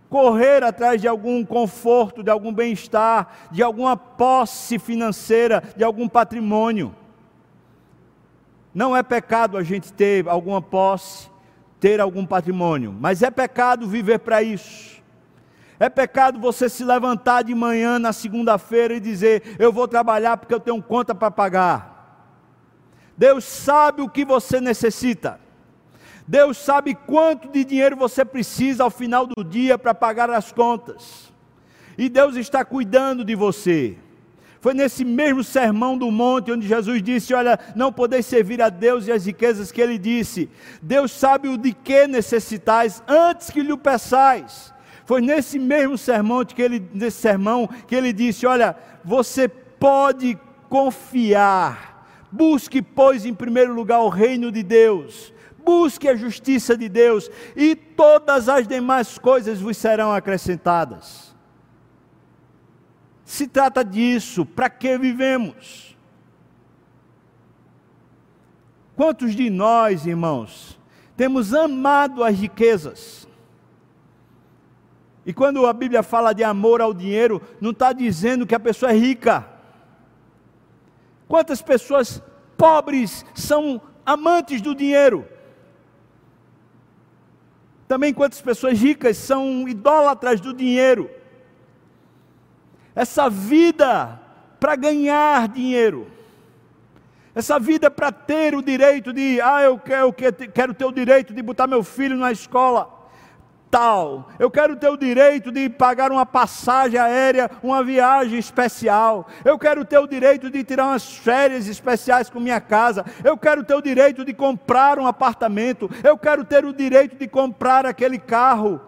[0.08, 6.94] correr atrás de algum conforto, de algum bem-estar, de alguma posse financeira, de algum patrimônio.
[8.74, 11.28] Não é pecado a gente ter alguma posse,
[11.80, 15.00] ter algum patrimônio, mas é pecado viver para isso.
[15.78, 20.52] É pecado você se levantar de manhã na segunda-feira e dizer: Eu vou trabalhar porque
[20.52, 21.90] eu tenho conta para pagar.
[23.16, 25.40] Deus sabe o que você necessita.
[26.28, 31.32] Deus sabe quanto de dinheiro você precisa ao final do dia para pagar as contas.
[31.98, 33.98] E Deus está cuidando de você.
[34.60, 39.06] Foi nesse mesmo sermão do monte onde Jesus disse: Olha, não podeis servir a Deus
[39.06, 40.50] e as riquezas, que ele disse:
[40.82, 44.72] Deus sabe o de que necessitais antes que lhe o peçais.
[45.06, 50.38] Foi nesse mesmo sermão que ele, nesse sermão que ele disse: Olha, você pode
[50.68, 51.90] confiar
[52.30, 55.32] Busque, pois, em primeiro lugar o reino de Deus,
[55.64, 61.29] busque a justiça de Deus, e todas as demais coisas vos serão acrescentadas.
[63.30, 65.96] Se trata disso, para que vivemos?
[68.96, 70.76] Quantos de nós, irmãos,
[71.16, 73.28] temos amado as riquezas?
[75.24, 78.90] E quando a Bíblia fala de amor ao dinheiro, não está dizendo que a pessoa
[78.90, 79.48] é rica.
[81.28, 82.20] Quantas pessoas
[82.56, 85.24] pobres são amantes do dinheiro?
[87.86, 91.19] Também quantas pessoas ricas são idólatras do dinheiro?
[93.00, 94.20] Essa vida
[94.60, 96.06] para ganhar dinheiro,
[97.34, 101.40] essa vida para ter o direito de, ah, eu quero, quero ter o direito de
[101.40, 103.00] botar meu filho na escola
[103.70, 104.28] tal.
[104.38, 109.26] Eu quero ter o direito de pagar uma passagem aérea, uma viagem especial.
[109.46, 113.02] Eu quero ter o direito de tirar umas férias especiais com minha casa.
[113.24, 115.90] Eu quero ter o direito de comprar um apartamento.
[116.04, 118.78] Eu quero ter o direito de comprar aquele carro.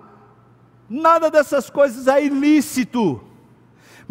[0.86, 3.31] Nada dessas coisas é ilícito.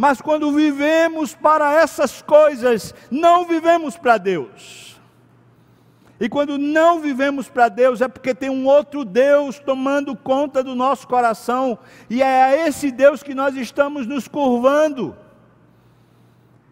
[0.01, 4.99] Mas quando vivemos para essas coisas, não vivemos para Deus.
[6.19, 10.73] E quando não vivemos para Deus, é porque tem um outro Deus tomando conta do
[10.73, 11.77] nosso coração,
[12.09, 15.15] e é a esse Deus que nós estamos nos curvando.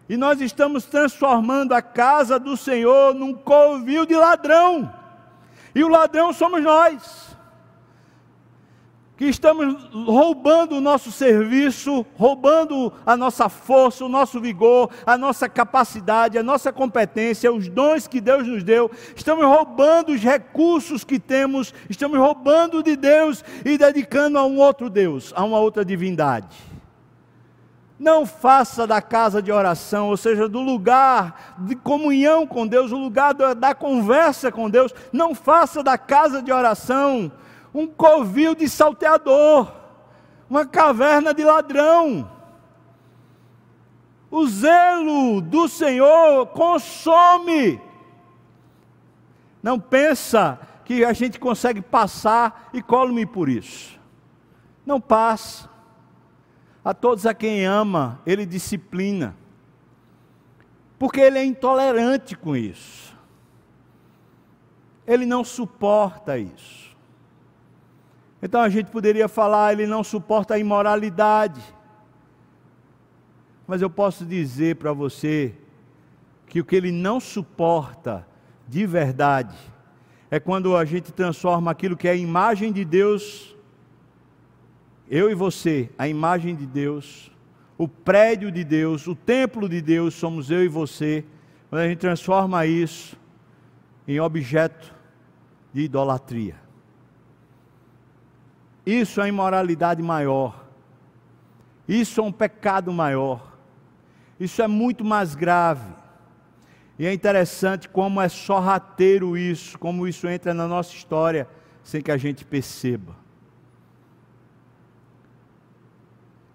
[0.08, 4.92] E nós estamos transformando a casa do Senhor num covil de ladrão.
[5.72, 7.30] E o ladrão somos nós
[9.20, 15.46] que estamos roubando o nosso serviço, roubando a nossa força, o nosso vigor, a nossa
[15.46, 21.18] capacidade, a nossa competência, os dons que Deus nos deu, estamos roubando os recursos que
[21.18, 26.56] temos, estamos roubando de Deus e dedicando a um outro Deus, a uma outra divindade.
[27.98, 32.96] Não faça da casa de oração, ou seja, do lugar de comunhão com Deus, o
[32.96, 37.30] lugar da, conversa com Deus, não faça da casa de oração
[37.72, 39.72] um covil de salteador,
[40.48, 42.30] uma caverna de ladrão.
[44.30, 47.80] O zelo do Senhor consome.
[49.62, 53.98] Não pensa que a gente consegue passar e colo-me por isso.
[54.84, 55.68] Não passa.
[56.84, 59.36] A todos a quem ama, Ele disciplina.
[60.98, 63.16] Porque Ele é intolerante com isso.
[65.06, 66.89] Ele não suporta isso.
[68.42, 71.60] Então a gente poderia falar, ele não suporta a imoralidade.
[73.66, 75.54] Mas eu posso dizer para você
[76.46, 78.26] que o que ele não suporta
[78.66, 79.56] de verdade
[80.30, 83.54] é quando a gente transforma aquilo que é a imagem de Deus,
[85.08, 87.30] eu e você, a imagem de Deus,
[87.76, 91.24] o prédio de Deus, o templo de Deus, somos eu e você,
[91.68, 93.16] quando a gente transforma isso
[94.06, 94.94] em objeto
[95.72, 96.69] de idolatria.
[98.90, 100.66] Isso é imoralidade maior.
[101.86, 103.56] Isso é um pecado maior.
[104.38, 105.94] Isso é muito mais grave.
[106.98, 111.48] E é interessante como é sorrateiro isso, como isso entra na nossa história
[111.84, 113.14] sem que a gente perceba.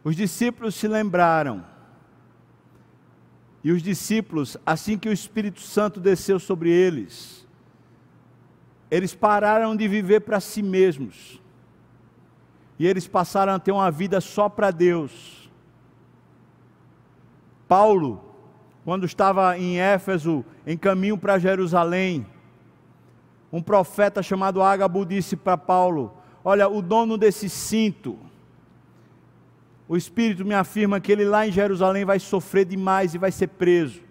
[0.03, 1.63] Os discípulos se lembraram.
[3.63, 7.47] E os discípulos, assim que o Espírito Santo desceu sobre eles,
[8.91, 11.44] eles pararam de viver para si mesmos.
[12.77, 15.49] E eles passaram a ter uma vida só para Deus.
[17.67, 18.23] Paulo,
[18.83, 22.25] quando estava em Éfeso, em caminho para Jerusalém,
[23.51, 26.13] um profeta chamado Ágabo disse para Paulo:
[26.43, 28.19] Olha, o dono desse cinto,
[29.87, 33.47] o Espírito me afirma que ele lá em Jerusalém vai sofrer demais e vai ser
[33.47, 34.01] preso.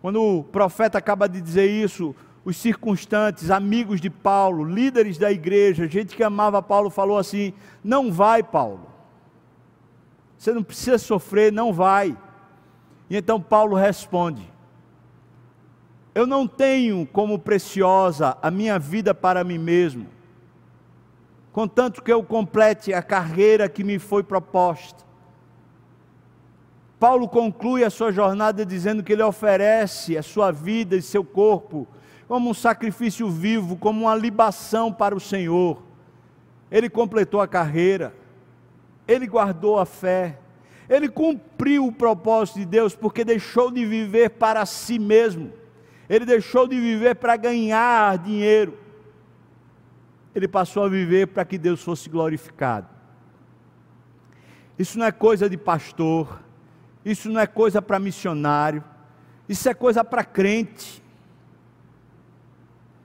[0.00, 2.14] Quando o profeta acaba de dizer isso,
[2.44, 8.12] os circunstantes, amigos de Paulo, líderes da igreja, gente que amava Paulo, falou assim: Não
[8.12, 8.86] vai, Paulo.
[10.36, 12.16] Você não precisa sofrer, não vai.
[13.10, 14.50] E então Paulo responde:
[16.14, 20.18] Eu não tenho como preciosa a minha vida para mim mesmo
[21.58, 25.04] contanto que eu complete a carreira que me foi proposta.
[27.00, 31.84] Paulo conclui a sua jornada dizendo que ele oferece a sua vida e seu corpo
[32.28, 35.82] como um sacrifício vivo, como uma libação para o Senhor.
[36.70, 38.14] Ele completou a carreira,
[39.06, 40.38] ele guardou a fé,
[40.88, 45.52] ele cumpriu o propósito de Deus porque deixou de viver para si mesmo,
[46.08, 48.86] ele deixou de viver para ganhar dinheiro
[50.38, 52.88] ele passou a viver para que Deus fosse glorificado.
[54.78, 56.40] Isso não é coisa de pastor,
[57.04, 58.82] isso não é coisa para missionário,
[59.48, 61.02] isso é coisa para crente.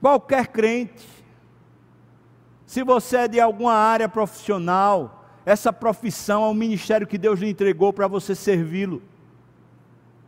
[0.04, 1.08] Qualquer crente.
[2.66, 7.50] Se você é de alguma área profissional, essa profissão é um ministério que Deus lhe
[7.50, 9.02] entregou para você servi-lo.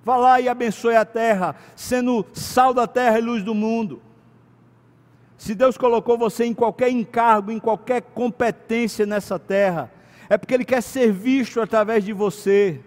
[0.01, 4.01] Vá lá e abençoe a terra, sendo sal da terra e luz do mundo.
[5.37, 9.91] Se Deus colocou você em qualquer encargo, em qualquer competência nessa terra,
[10.29, 12.79] é porque Ele quer ser visto através de você.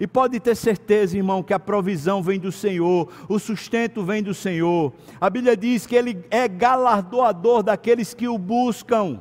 [0.00, 4.32] E pode ter certeza, irmão, que a provisão vem do Senhor, o sustento vem do
[4.32, 4.92] Senhor.
[5.20, 9.20] A Bíblia diz que Ele é galardoador daqueles que o buscam.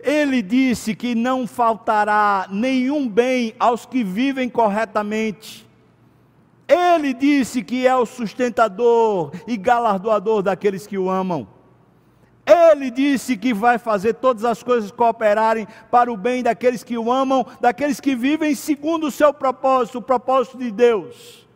[0.00, 5.68] Ele disse que não faltará nenhum bem aos que vivem corretamente.
[6.66, 11.46] Ele disse que é o sustentador e galardoador daqueles que o amam.
[12.44, 17.10] Ele disse que vai fazer todas as coisas cooperarem para o bem daqueles que o
[17.10, 21.46] amam, daqueles que vivem segundo o seu propósito, o propósito de Deus.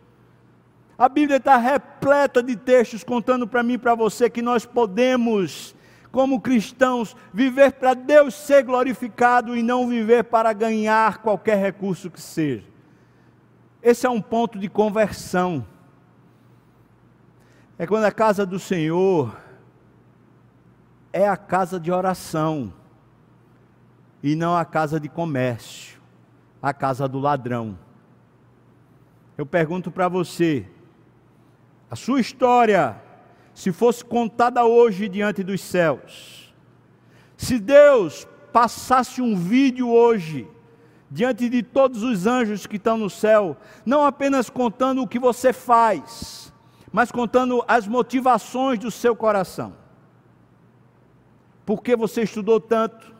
[0.97, 5.75] A Bíblia está repleta de textos contando para mim e para você que nós podemos,
[6.13, 12.21] como cristãos, viver para Deus ser glorificado e não viver para ganhar qualquer recurso que
[12.21, 12.65] seja.
[13.83, 15.67] Esse é um ponto de conversão.
[17.77, 19.37] É quando a casa do Senhor
[21.13, 22.73] é a casa de oração
[24.23, 26.01] e não a casa de comércio,
[26.61, 27.79] a casa do ladrão.
[29.39, 30.67] Eu pergunto para você,
[31.91, 33.01] a sua história,
[33.55, 36.55] se fosse contada hoje diante dos céus,
[37.37, 40.49] se Deus passasse um vídeo hoje
[41.11, 45.53] diante de todos os anjos que estão no céu, não apenas contando o que você
[45.53, 46.53] faz,
[46.91, 49.75] mas contando as motivações do seu coração.
[51.67, 53.13] Por que você estudou tanto?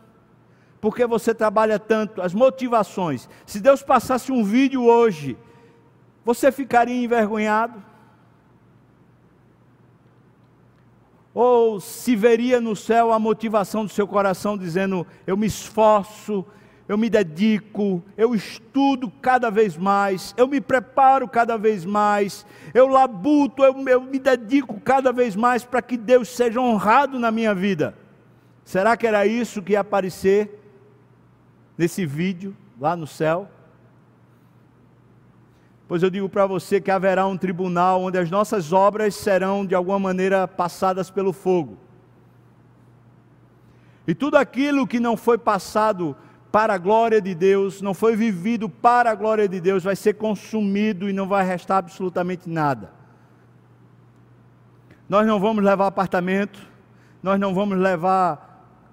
[0.79, 2.21] Por que você trabalha tanto?
[2.21, 3.29] As motivações.
[3.45, 5.37] Se Deus passasse um vídeo hoje,
[6.23, 7.83] você ficaria envergonhado?
[11.33, 16.45] Ou se veria no céu a motivação do seu coração dizendo: Eu me esforço,
[16.87, 22.87] eu me dedico, eu estudo cada vez mais, eu me preparo cada vez mais, eu
[22.87, 27.53] labuto, eu, eu me dedico cada vez mais para que Deus seja honrado na minha
[27.53, 28.06] vida.
[28.67, 30.61] Será que era isso que ia aparecer
[31.77, 33.47] nesse vídeo lá no céu?
[35.87, 39.73] Pois eu digo para você que haverá um tribunal onde as nossas obras serão de
[39.73, 41.77] alguma maneira passadas pelo fogo.
[44.05, 46.13] E tudo aquilo que não foi passado
[46.51, 50.15] para a glória de Deus, não foi vivido para a glória de Deus, vai ser
[50.15, 52.91] consumido e não vai restar absolutamente nada.
[55.07, 56.59] Nós não vamos levar apartamento,
[57.23, 58.46] nós não vamos levar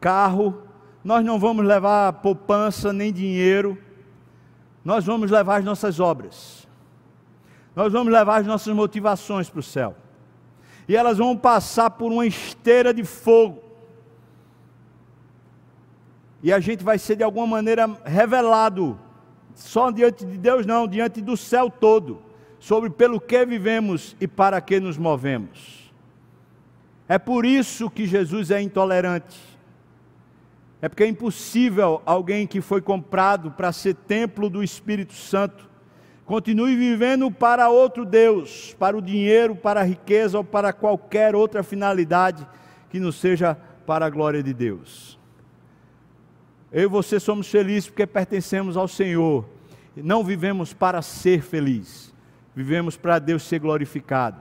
[0.05, 0.63] carro,
[1.03, 3.79] nós não vamos levar poupança nem dinheiro,
[4.85, 6.69] nós vamos levar as nossas obras,
[7.75, 9.97] nós vamos levar as nossas motivações para o céu.
[10.87, 13.63] e elas vão passar por uma esteira de fogo.
[16.43, 19.01] E a gente vai ser de alguma maneira revelado,
[19.55, 22.21] só diante de Deus, não, diante do céu todo,
[22.59, 25.91] sobre pelo que vivemos e para que nos movemos.
[27.09, 29.54] É por isso que Jesus é intolerante.
[30.85, 35.67] É porque é impossível alguém que foi comprado para ser templo do Espírito Santo
[36.27, 41.63] continue vivendo para outro Deus, para o dinheiro, para a riqueza ou para qualquer outra
[41.63, 42.47] finalidade
[42.91, 43.55] que não seja
[43.87, 45.19] para a glória de Deus.
[46.71, 49.49] Eu e você somos felizes porque pertencemos ao Senhor.
[49.97, 52.13] Não vivemos para ser feliz,
[52.55, 54.39] vivemos para Deus ser glorificado.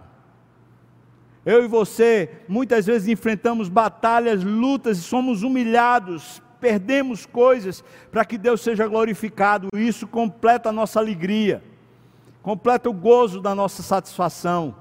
[1.45, 8.37] Eu e você muitas vezes enfrentamos batalhas, lutas e somos humilhados, perdemos coisas para que
[8.37, 9.67] Deus seja glorificado.
[9.75, 11.61] Isso completa a nossa alegria
[12.43, 14.75] completa o gozo da nossa satisfação.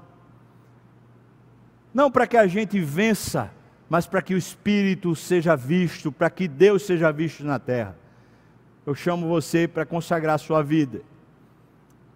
[1.93, 3.49] Não para que a gente vença,
[3.89, 7.97] mas para que o Espírito seja visto, para que Deus seja visto na terra.
[8.85, 11.01] Eu chamo você para consagrar a sua vida.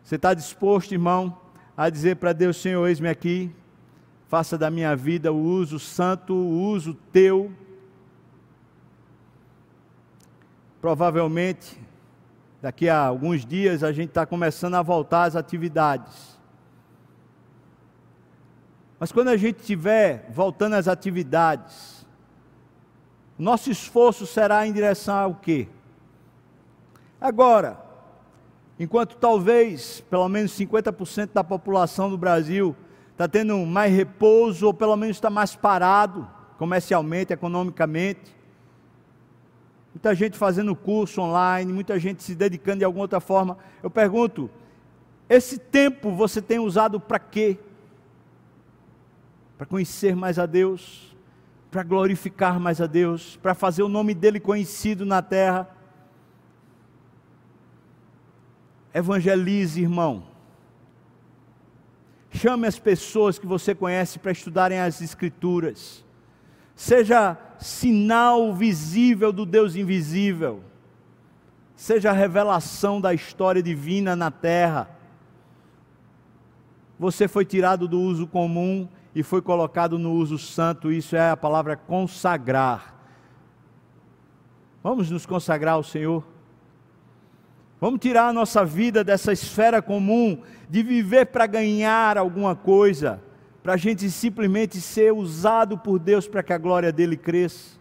[0.04, 1.40] Você está disposto, irmão,
[1.78, 3.50] a dizer para Deus: Senhor, eis-me aqui,
[4.28, 7.52] faça da minha vida o uso santo, o uso teu.
[10.80, 11.88] Provavelmente
[12.62, 16.38] Daqui a alguns dias a gente está começando a voltar às atividades.
[19.00, 22.06] Mas quando a gente estiver voltando às atividades,
[23.38, 25.68] nosso esforço será em direção ao quê?
[27.22, 27.80] Agora,
[28.80, 32.76] enquanto talvez pelo menos 50% da população do Brasil
[33.18, 38.38] está tendo mais repouso, ou pelo menos está mais parado, comercialmente, economicamente,
[39.92, 43.58] muita gente fazendo curso online, muita gente se dedicando de alguma outra forma.
[43.82, 44.52] Eu pergunto:
[45.28, 47.58] esse tempo você tem usado para quê?
[49.58, 51.18] Para conhecer mais a Deus,
[51.72, 55.68] para glorificar mais a Deus, para fazer o nome dele conhecido na terra.
[58.94, 60.27] Evangelize, irmão.
[62.38, 66.06] Chame as pessoas que você conhece para estudarem as Escrituras.
[66.76, 70.62] Seja sinal visível do Deus invisível,
[71.76, 74.88] seja revelação da história divina na terra.
[77.00, 81.38] Você foi tirado do uso comum e foi colocado no uso santo, isso é a
[81.38, 82.96] palavra consagrar.
[84.84, 86.24] Vamos nos consagrar ao Senhor.
[87.80, 93.22] Vamos tirar a nossa vida dessa esfera comum de viver para ganhar alguma coisa
[93.68, 97.78] para a gente simplesmente ser usado por Deus para que a glória dele cresça.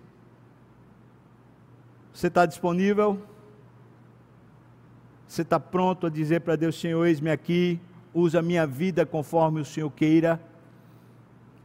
[2.13, 3.23] Você está disponível?
[5.29, 7.81] Você está pronto a dizer para Deus, Senhor, eis-me aqui,
[8.13, 10.41] usa a minha vida conforme o Senhor queira?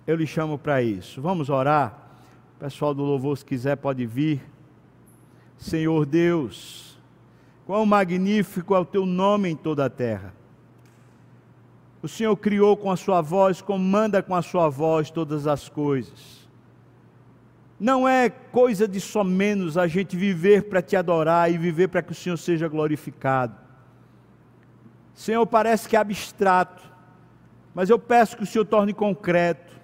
[0.06, 1.20] Eu lhe chamo para isso.
[1.20, 1.98] Vamos orar?
[2.58, 4.40] O pessoal do louvor, se quiser, pode vir.
[5.58, 6.91] Senhor Deus,
[7.72, 10.34] quão magnífico é o teu nome em toda a terra.
[12.04, 16.50] O Senhor criou com a sua voz, comanda com a sua voz todas as coisas.
[17.80, 22.02] Não é coisa de só menos a gente viver para te adorar e viver para
[22.02, 23.56] que o Senhor seja glorificado.
[25.14, 26.84] Senhor, parece que é abstrato,
[27.74, 29.80] mas eu peço que o Senhor torne concreto.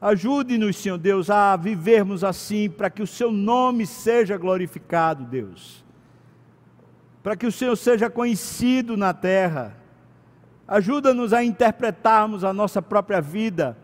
[0.00, 5.83] Ajude-nos, Senhor Deus, a vivermos assim, para que o Seu nome seja glorificado, Deus.
[7.24, 9.82] Para que o Senhor seja conhecido na terra
[10.66, 13.76] Ajuda-nos a interpretarmos a nossa própria vida,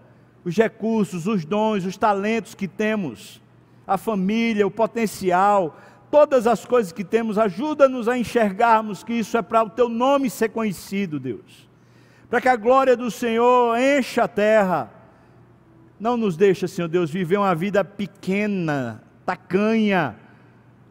[0.44, 3.40] os recursos, os dons, os talentos que temos,
[3.86, 5.78] a família, o potencial,
[6.10, 7.36] todas as coisas que temos.
[7.36, 11.68] Ajuda-nos a enxergarmos que isso é para o teu nome ser conhecido, Deus.
[12.30, 14.90] Para que a glória do Senhor encha a terra.
[15.98, 20.16] Não nos deixa, Senhor Deus, viver uma vida pequena, tacanha,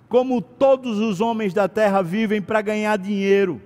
[0.10, 3.62] como todos os homens da terra vivem para ganhar dinheiro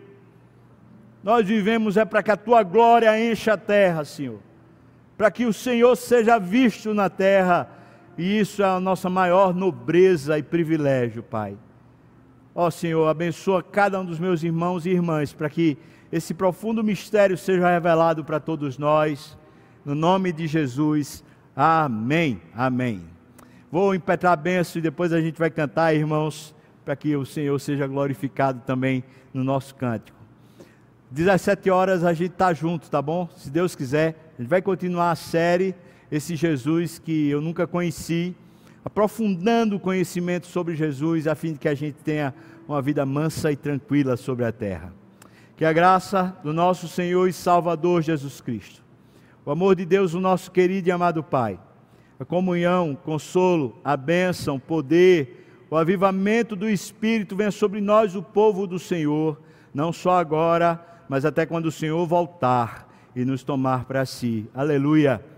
[1.24, 4.40] nós vivemos é para que a tua glória encha a terra, Senhor.
[5.18, 7.70] Para que o Senhor seja visto na terra.
[8.18, 11.58] E isso é a nossa maior nobreza e privilégio, Pai.
[12.54, 15.78] Ó Senhor, abençoa cada um dos meus irmãos e irmãs, para que
[16.12, 19.38] esse profundo mistério seja revelado para todos nós.
[19.86, 21.24] No nome de Jesus.
[21.56, 22.42] Amém.
[22.54, 23.13] Amém.
[23.74, 26.54] Vou impetrar a benção e depois a gente vai cantar, irmãos,
[26.86, 29.04] para que o Senhor seja glorificado também
[29.34, 30.16] no nosso cântico.
[31.10, 33.28] 17 horas a gente está junto, tá bom?
[33.36, 35.74] Se Deus quiser, a gente vai continuar a série
[36.12, 38.36] Esse Jesus que eu nunca conheci,
[38.86, 42.32] aprofundando o conhecimento sobre Jesus, a fim de que a gente tenha
[42.68, 44.94] uma vida mansa e tranquila sobre a terra.
[45.58, 48.84] Que a graça do nosso Senhor e Salvador Jesus Cristo,
[49.44, 51.60] o amor de Deus, o nosso querido e amado Pai,
[52.20, 58.68] a comunhão, consolo, a bênção, poder, o avivamento do Espírito venha sobre nós, o povo
[58.68, 59.42] do Senhor,
[59.74, 64.48] não só agora, mas até quando o Senhor voltar e nos tomar para si.
[64.54, 65.33] Aleluia.